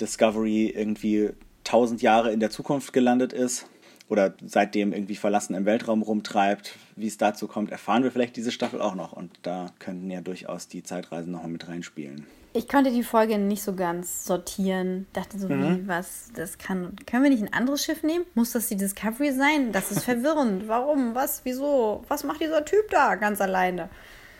[0.00, 1.30] Discovery irgendwie
[1.64, 3.66] tausend Jahre in der Zukunft gelandet ist
[4.08, 6.76] oder seitdem irgendwie verlassen im Weltraum rumtreibt.
[6.94, 9.12] Wie es dazu kommt, erfahren wir vielleicht diese Staffel auch noch.
[9.12, 12.26] Und da könnten ja durchaus die Zeitreisen nochmal mit reinspielen.
[12.52, 15.06] Ich konnte die Folge nicht so ganz sortieren.
[15.12, 15.82] Dachte so, mhm.
[15.82, 16.96] wie, was, das kann.
[17.04, 18.24] Können wir nicht ein anderes Schiff nehmen?
[18.34, 19.72] Muss das die Discovery sein?
[19.72, 20.64] Das ist verwirrend.
[20.68, 21.14] Warum?
[21.14, 21.42] Was?
[21.44, 22.02] Wieso?
[22.08, 23.90] Was macht dieser Typ da ganz alleine?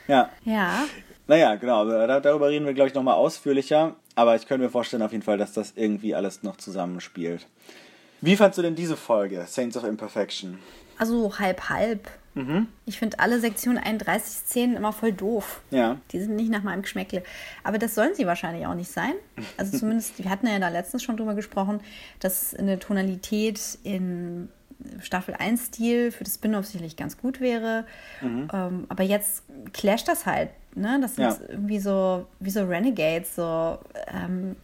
[0.08, 0.30] Ja.
[0.44, 0.84] Ja.
[1.26, 1.84] Naja, genau.
[2.20, 3.96] Darüber reden wir, glaube ich, nochmal ausführlicher.
[4.14, 7.46] Aber ich könnte mir vorstellen, auf jeden Fall, dass das irgendwie alles noch zusammenspielt.
[8.20, 10.58] Wie fandst du denn diese Folge, Saints of Imperfection?
[10.98, 12.08] Also halb halb.
[12.34, 12.68] Mhm.
[12.84, 15.62] Ich finde alle Sektion 31 Szenen immer voll doof.
[15.70, 15.98] Ja.
[16.12, 17.22] Die sind nicht nach meinem Geschmäckle.
[17.64, 19.14] Aber das sollen sie wahrscheinlich auch nicht sein.
[19.56, 21.80] Also zumindest, wir hatten ja da letztens schon drüber gesprochen,
[22.20, 24.48] dass eine Tonalität in
[25.00, 27.86] Staffel 1 Stil für das Spin-off sicherlich ganz gut wäre.
[28.20, 28.48] Mhm.
[28.52, 30.50] Ähm, aber jetzt clasht das halt.
[30.74, 30.98] Ne?
[31.00, 31.36] Das sind ja.
[31.48, 33.78] irgendwie so wie so Renegades, so
[34.12, 34.56] ähm,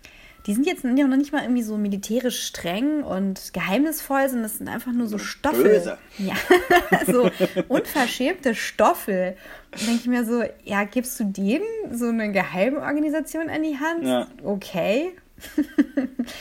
[0.46, 4.68] die sind jetzt noch nicht mal irgendwie so militärisch streng und geheimnisvoll, sondern das sind
[4.68, 5.62] einfach nur so Stoffel.
[5.62, 5.98] Böse.
[6.18, 6.34] Ja,
[7.06, 7.30] so
[7.68, 9.36] unverschämte Stoffel.
[9.70, 14.04] Da denke ich mir so, ja, gibst du denen so eine Geheimorganisation an die Hand?
[14.04, 14.26] Ja.
[14.42, 15.12] Okay.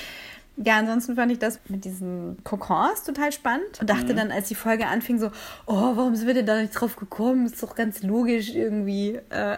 [0.64, 4.18] Ja, ansonsten fand ich das mit diesen Kokons total spannend und dachte mhm.
[4.18, 5.28] dann, als die Folge anfing, so,
[5.66, 7.46] oh, warum sind wir denn da nicht drauf gekommen?
[7.46, 9.20] Ist doch ganz logisch irgendwie.
[9.30, 9.58] Äh.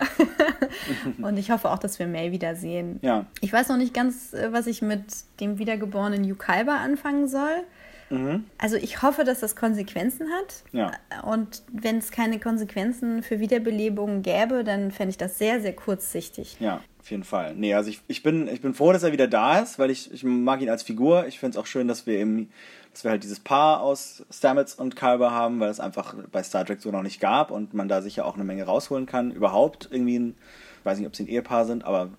[1.22, 3.00] und ich hoffe auch, dass wir May wiedersehen.
[3.02, 3.26] Ja.
[3.42, 5.04] Ich weiß noch nicht ganz, äh, was ich mit
[5.40, 7.64] dem wiedergeborenen Yukalba anfangen soll.
[8.10, 8.46] Mhm.
[8.58, 10.64] Also ich hoffe, dass das Konsequenzen hat.
[10.72, 10.92] Ja.
[11.24, 16.58] Und wenn es keine Konsequenzen für Wiederbelebungen gäbe, dann fände ich das sehr, sehr kurzsichtig.
[16.60, 17.54] Ja, auf jeden Fall.
[17.54, 20.14] Nee, also ich, ich, bin, ich bin froh, dass er wieder da ist, weil ich,
[20.14, 21.28] ich mag ihn als Figur.
[21.28, 22.50] Ich finde es auch schön, dass wir eben,
[22.94, 26.64] dass wir halt dieses Paar aus Stamets und Kalber haben, weil es einfach bei Star
[26.64, 29.32] Trek so noch nicht gab und man da sicher auch eine Menge rausholen kann.
[29.32, 30.36] Überhaupt irgendwie ein,
[30.80, 32.10] ich weiß nicht, ob sie ein Ehepaar sind, aber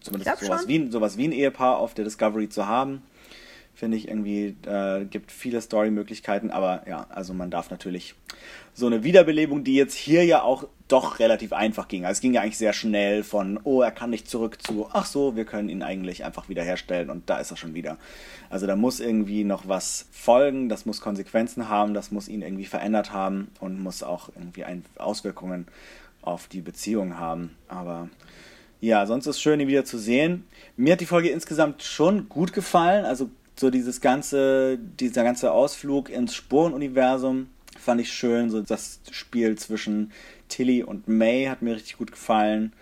[0.00, 3.02] zumindest sowas wie, sowas wie ein Ehepaar auf der Discovery zu haben
[3.74, 8.14] finde ich irgendwie, äh, gibt viele Story-Möglichkeiten, aber ja, also man darf natürlich
[8.74, 12.04] so eine Wiederbelebung, die jetzt hier ja auch doch relativ einfach ging.
[12.04, 15.06] Also es ging ja eigentlich sehr schnell von, oh, er kann nicht zurück zu, ach
[15.06, 17.96] so, wir können ihn eigentlich einfach wiederherstellen und da ist er schon wieder.
[18.50, 22.66] Also da muss irgendwie noch was folgen, das muss Konsequenzen haben, das muss ihn irgendwie
[22.66, 24.64] verändert haben und muss auch irgendwie
[24.98, 25.66] Auswirkungen
[26.20, 27.56] auf die Beziehung haben.
[27.68, 28.10] Aber
[28.80, 30.44] ja, sonst ist es schön, ihn wieder zu sehen.
[30.76, 33.04] Mir hat die Folge insgesamt schon gut gefallen.
[33.04, 33.30] Also
[33.62, 37.46] so dieses ganze, dieser ganze Ausflug ins Spurenuniversum
[37.78, 38.50] fand ich schön.
[38.50, 40.10] So das Spiel zwischen
[40.48, 42.72] Tilly und May hat mir richtig gut gefallen.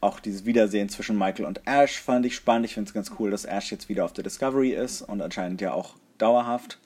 [0.00, 2.66] Auch dieses Wiedersehen zwischen Michael und Ash fand ich spannend.
[2.66, 5.60] Ich finde es ganz cool, dass Ash jetzt wieder auf der Discovery ist und anscheinend
[5.60, 6.78] ja auch dauerhaft.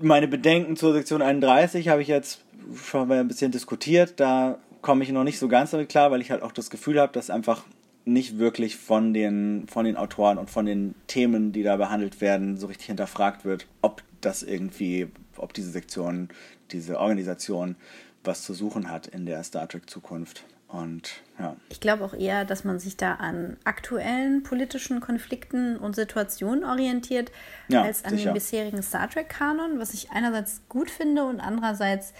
[0.00, 2.42] Meine Bedenken zur Sektion 31 habe ich jetzt
[2.76, 4.20] schon mal ein bisschen diskutiert.
[4.20, 7.00] Da komme ich noch nicht so ganz damit klar, weil ich halt auch das Gefühl
[7.00, 7.64] habe, dass einfach
[8.08, 12.56] nicht wirklich von den, von den Autoren und von den Themen, die da behandelt werden,
[12.56, 16.28] so richtig hinterfragt wird, ob das irgendwie, ob diese Sektion,
[16.70, 17.76] diese Organisation
[18.24, 20.44] was zu suchen hat in der Star Trek Zukunft.
[20.68, 21.56] Und ja.
[21.70, 27.32] Ich glaube auch eher, dass man sich da an aktuellen politischen Konflikten und Situationen orientiert,
[27.68, 28.30] ja, als an sicher.
[28.30, 32.12] dem bisherigen Star Trek-Kanon, was ich einerseits gut finde und andererseits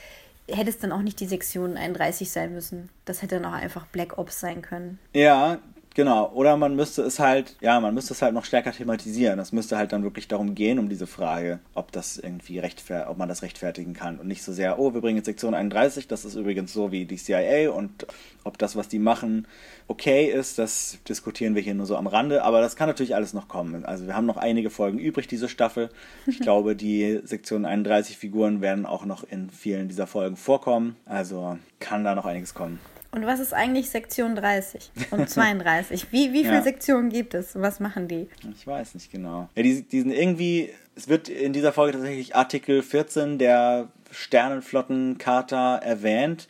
[0.51, 2.89] hätte es dann auch nicht die Sektion 31 sein müssen.
[3.05, 4.99] Das hätte dann auch einfach Black Ops sein können.
[5.13, 5.59] Ja,
[5.95, 9.39] Genau, oder man müsste es halt, ja, man müsste es halt noch stärker thematisieren.
[9.39, 13.19] Das müsste halt dann wirklich darum gehen, um diese Frage, ob das irgendwie rechtfer ob
[13.19, 16.25] man das rechtfertigen kann und nicht so sehr, oh, wir bringen jetzt Sektion 31, das
[16.25, 18.07] ist übrigens so wie die CIA und
[18.45, 19.47] ob das, was die machen,
[19.89, 23.35] okay ist, das diskutieren wir hier nur so am Rande, aber das kann natürlich alles
[23.35, 23.85] noch kommen.
[23.85, 25.91] Also wir haben noch einige Folgen übrig, diese Staffel.
[26.27, 31.59] Ich glaube, die Sektion 31 Figuren werden auch noch in vielen dieser Folgen vorkommen, also
[31.81, 32.79] kann da noch einiges kommen.
[33.11, 36.13] Und was ist eigentlich Sektion 30 und 32?
[36.13, 36.63] Wie, wie viele ja.
[36.63, 37.55] Sektionen gibt es?
[37.55, 38.29] Was machen die?
[38.55, 39.49] Ich weiß nicht genau.
[39.55, 45.79] Ja, die, die sind irgendwie, es wird in dieser Folge tatsächlich Artikel 14 der Sternenflottencharta
[45.79, 46.49] erwähnt,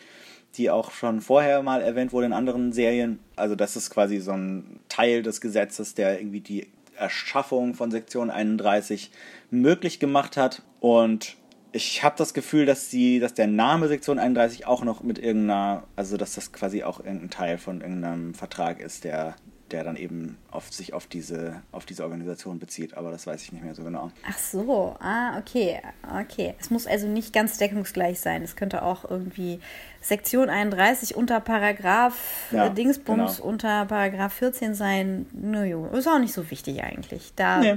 [0.57, 3.21] die auch schon vorher mal erwähnt wurde in anderen Serien.
[3.37, 8.31] Also das ist quasi so ein Teil des Gesetzes, der irgendwie die Erschaffung von Sektion
[8.31, 9.13] 31
[9.51, 10.63] möglich gemacht hat.
[10.81, 11.37] Und
[11.73, 15.85] ich habe das Gefühl, dass die, dass der Name Sektion 31 auch noch mit irgendeiner,
[15.97, 19.37] also dass das quasi auch irgendein Teil von irgendeinem Vertrag ist, der,
[19.71, 23.53] der dann eben auf sich auf diese, auf diese Organisation bezieht, aber das weiß ich
[23.53, 24.11] nicht mehr so genau.
[24.27, 25.81] Ach so, ah, okay,
[26.21, 26.55] okay.
[26.59, 28.43] Es muss also nicht ganz deckungsgleich sein.
[28.43, 29.61] Es könnte auch irgendwie
[30.01, 32.15] Sektion 31 unter Paragraph
[32.51, 33.49] ja, Dingsbums genau.
[33.49, 35.27] unter Paragraph 14 sein.
[35.33, 37.33] Naja, ist auch nicht so wichtig eigentlich.
[37.37, 37.77] Da nee.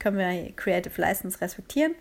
[0.00, 1.94] können wir Creative License respektieren.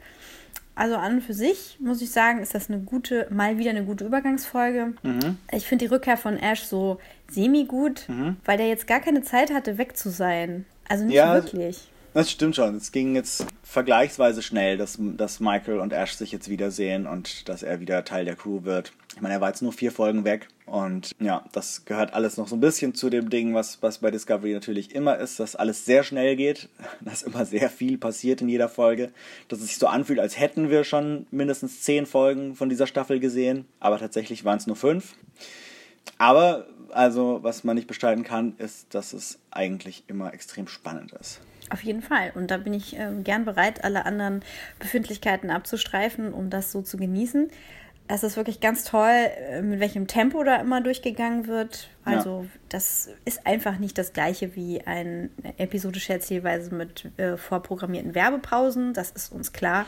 [0.80, 3.84] Also an und für sich muss ich sagen, ist das eine gute, mal wieder eine
[3.84, 4.94] gute Übergangsfolge.
[5.04, 5.38] Mhm.
[5.52, 7.00] Ich finde die Rückkehr von Ash so
[7.30, 8.38] semi-gut, mhm.
[8.46, 10.66] weil der jetzt gar keine Zeit hatte, weg zu sein.
[10.88, 11.90] Also nicht ja, wirklich.
[12.14, 12.76] Das stimmt schon.
[12.76, 17.62] Es ging jetzt vergleichsweise schnell, dass, dass Michael und Ash sich jetzt wiedersehen und dass
[17.62, 18.94] er wieder Teil der Crew wird.
[19.16, 22.48] Ich meine, er war jetzt nur vier Folgen weg und ja, das gehört alles noch
[22.48, 25.86] so ein bisschen zu dem Ding, was, was bei Discovery natürlich immer ist, dass alles
[25.86, 26.70] sehr schnell geht,
[27.02, 29.12] dass immer sehr viel passiert in jeder Folge,
[29.48, 33.20] dass es sich so anfühlt, als hätten wir schon mindestens zehn Folgen von dieser Staffel
[33.20, 35.16] gesehen, aber tatsächlich waren es nur fünf.
[36.18, 41.42] Aber also, was man nicht bestreiten kann, ist, dass es eigentlich immer extrem spannend ist.
[41.70, 42.32] Auf jeden Fall.
[42.34, 44.42] Und da bin ich äh, gern bereit, alle anderen
[44.80, 47.52] Befindlichkeiten abzustreifen, um das so zu genießen.
[48.12, 51.92] Es ist wirklich ganz toll, äh, mit welchem Tempo da immer durchgegangen wird.
[52.04, 52.60] Also, ja.
[52.68, 58.94] das ist einfach nicht das gleiche wie eine episodische Erzählweise mit äh, vorprogrammierten Werbepausen.
[58.96, 59.86] Das ist uns klar.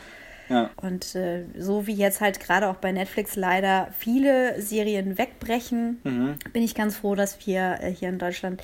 [0.52, 0.70] Ja.
[0.76, 6.34] Und äh, so wie jetzt halt gerade auch bei Netflix leider viele Serien wegbrechen, mhm.
[6.52, 8.62] bin ich ganz froh, dass wir äh, hier in Deutschland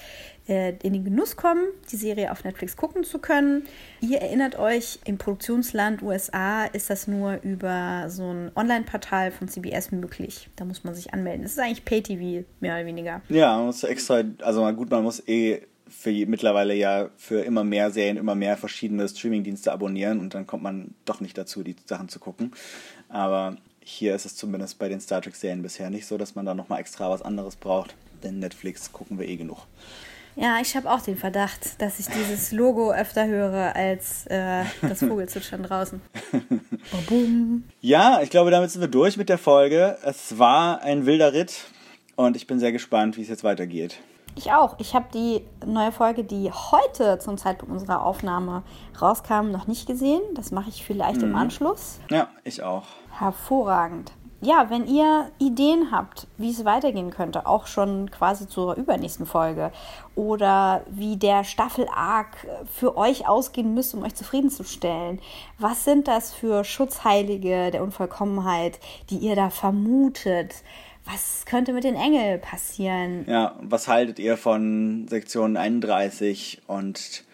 [0.48, 3.64] äh, in den Genuss kommen, die Serie auf Netflix gucken zu können.
[4.00, 9.92] Ihr erinnert euch, im Produktionsland USA ist das nur über so ein Online-Portal von CBS
[9.92, 10.48] möglich.
[10.56, 11.42] Da muss man sich anmelden.
[11.42, 13.22] Das ist eigentlich Pay-TV, mehr oder weniger.
[13.28, 17.90] Ja, man muss extra, also gut, man muss eh für mittlerweile ja für immer mehr
[17.90, 22.08] Serien, immer mehr verschiedene Streamingdienste abonnieren und dann kommt man doch nicht dazu, die Sachen
[22.08, 22.52] zu gucken.
[23.08, 26.54] Aber hier ist es zumindest bei den Star Trek-Serien bisher nicht so, dass man da
[26.54, 27.94] nochmal extra was anderes braucht.
[28.22, 29.66] Denn Netflix gucken wir eh genug.
[30.36, 35.00] Ja, ich habe auch den Verdacht, dass ich dieses Logo öfter höre als äh, das
[35.00, 36.00] Vogelzwitschern draußen.
[37.82, 39.98] Ja, ich glaube, damit sind wir durch mit der Folge.
[40.04, 41.64] Es war ein wilder Ritt
[42.16, 43.98] und ich bin sehr gespannt, wie es jetzt weitergeht.
[44.38, 44.76] Ich auch.
[44.78, 48.62] Ich habe die neue Folge, die heute zum Zeitpunkt unserer Aufnahme
[49.02, 50.22] rauskam, noch nicht gesehen.
[50.34, 51.30] Das mache ich vielleicht mhm.
[51.30, 51.98] im Anschluss.
[52.08, 52.84] Ja, ich auch.
[53.10, 59.26] Hervorragend ja, wenn ihr Ideen habt, wie es weitergehen könnte, auch schon quasi zur übernächsten
[59.26, 59.72] Folge
[60.14, 65.20] oder wie der Staffel-Arc für euch ausgehen müsste, um euch zufriedenzustellen,
[65.58, 68.78] was sind das für Schutzheilige der Unvollkommenheit,
[69.10, 70.54] die ihr da vermutet?
[71.10, 73.24] Was könnte mit den Engeln passieren?
[73.26, 77.24] Ja, was haltet ihr von Sektion 31 und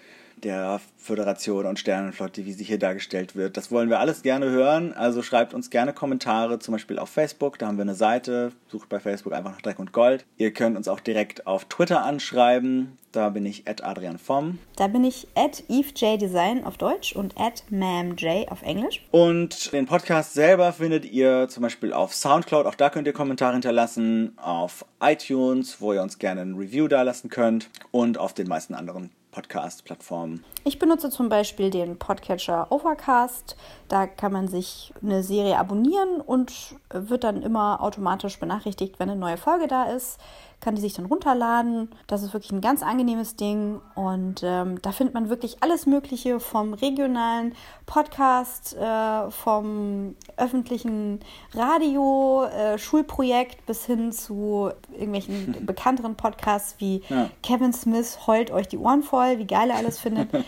[0.45, 3.57] der Föderation und Sternenflotte, wie sie hier dargestellt wird.
[3.57, 4.93] Das wollen wir alles gerne hören.
[4.93, 7.59] Also schreibt uns gerne Kommentare, zum Beispiel auf Facebook.
[7.59, 8.53] Da haben wir eine Seite.
[8.69, 10.25] Sucht bei Facebook einfach nach Dreck und Gold.
[10.37, 12.97] Ihr könnt uns auch direkt auf Twitter anschreiben.
[13.13, 14.59] Da bin ich at Adrian Vom.
[14.77, 19.07] Da bin ich at EveJDesign auf Deutsch und at MamJ auf Englisch.
[19.13, 22.67] Und den Podcast selber findet ihr zum Beispiel auf Soundcloud.
[22.67, 24.33] Auch da könnt ihr Kommentare hinterlassen.
[24.37, 27.71] Auf iTunes, wo ihr uns gerne ein Review da lassen könnt.
[27.93, 30.45] Und auf den meisten anderen Podcast-Plattformen?
[30.63, 33.57] Ich benutze zum Beispiel den Podcatcher Overcast.
[33.89, 39.19] Da kann man sich eine Serie abonnieren und wird dann immer automatisch benachrichtigt, wenn eine
[39.19, 40.21] neue Folge da ist
[40.65, 41.91] kann die sich dann runterladen.
[42.07, 46.41] Das ist wirklich ein ganz angenehmes Ding und ähm, da findet man wirklich alles Mögliche
[46.41, 47.55] vom regionalen
[47.85, 51.21] Podcast, äh, vom öffentlichen
[51.53, 57.29] Radio, äh, Schulprojekt bis hin zu irgendwelchen bekannteren Podcasts wie ja.
[57.43, 60.33] Kevin Smith heult euch die Ohren voll, wie geil er alles findet.
[60.35, 60.45] äh,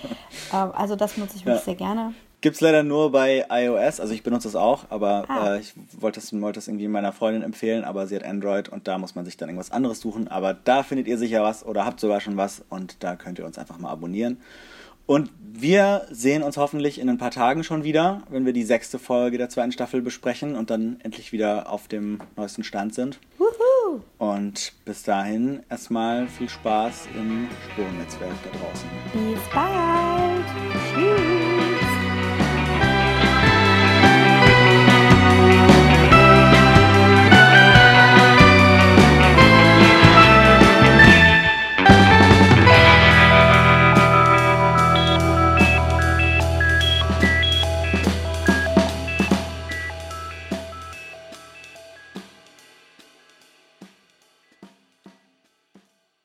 [0.52, 1.64] also das nutze ich wirklich ja.
[1.64, 2.14] sehr gerne.
[2.42, 5.54] Gibt es leider nur bei iOS, also ich benutze es auch, aber ah.
[5.54, 8.86] äh, ich wollte das, wollte das irgendwie meiner Freundin empfehlen, aber sie hat Android und
[8.86, 10.28] da muss man sich dann irgendwas anderes suchen.
[10.28, 13.46] Aber da findet ihr sicher was oder habt sogar schon was und da könnt ihr
[13.46, 14.38] uns einfach mal abonnieren.
[15.06, 18.98] Und wir sehen uns hoffentlich in ein paar Tagen schon wieder, wenn wir die sechste
[18.98, 23.20] Folge der zweiten Staffel besprechen und dann endlich wieder auf dem neuesten Stand sind.
[23.38, 24.00] Wuhu!
[24.18, 28.88] Und bis dahin erstmal viel Spaß im Spurennetzwerk da draußen.
[29.12, 30.44] Bis bald!
[30.92, 31.45] Tschüss!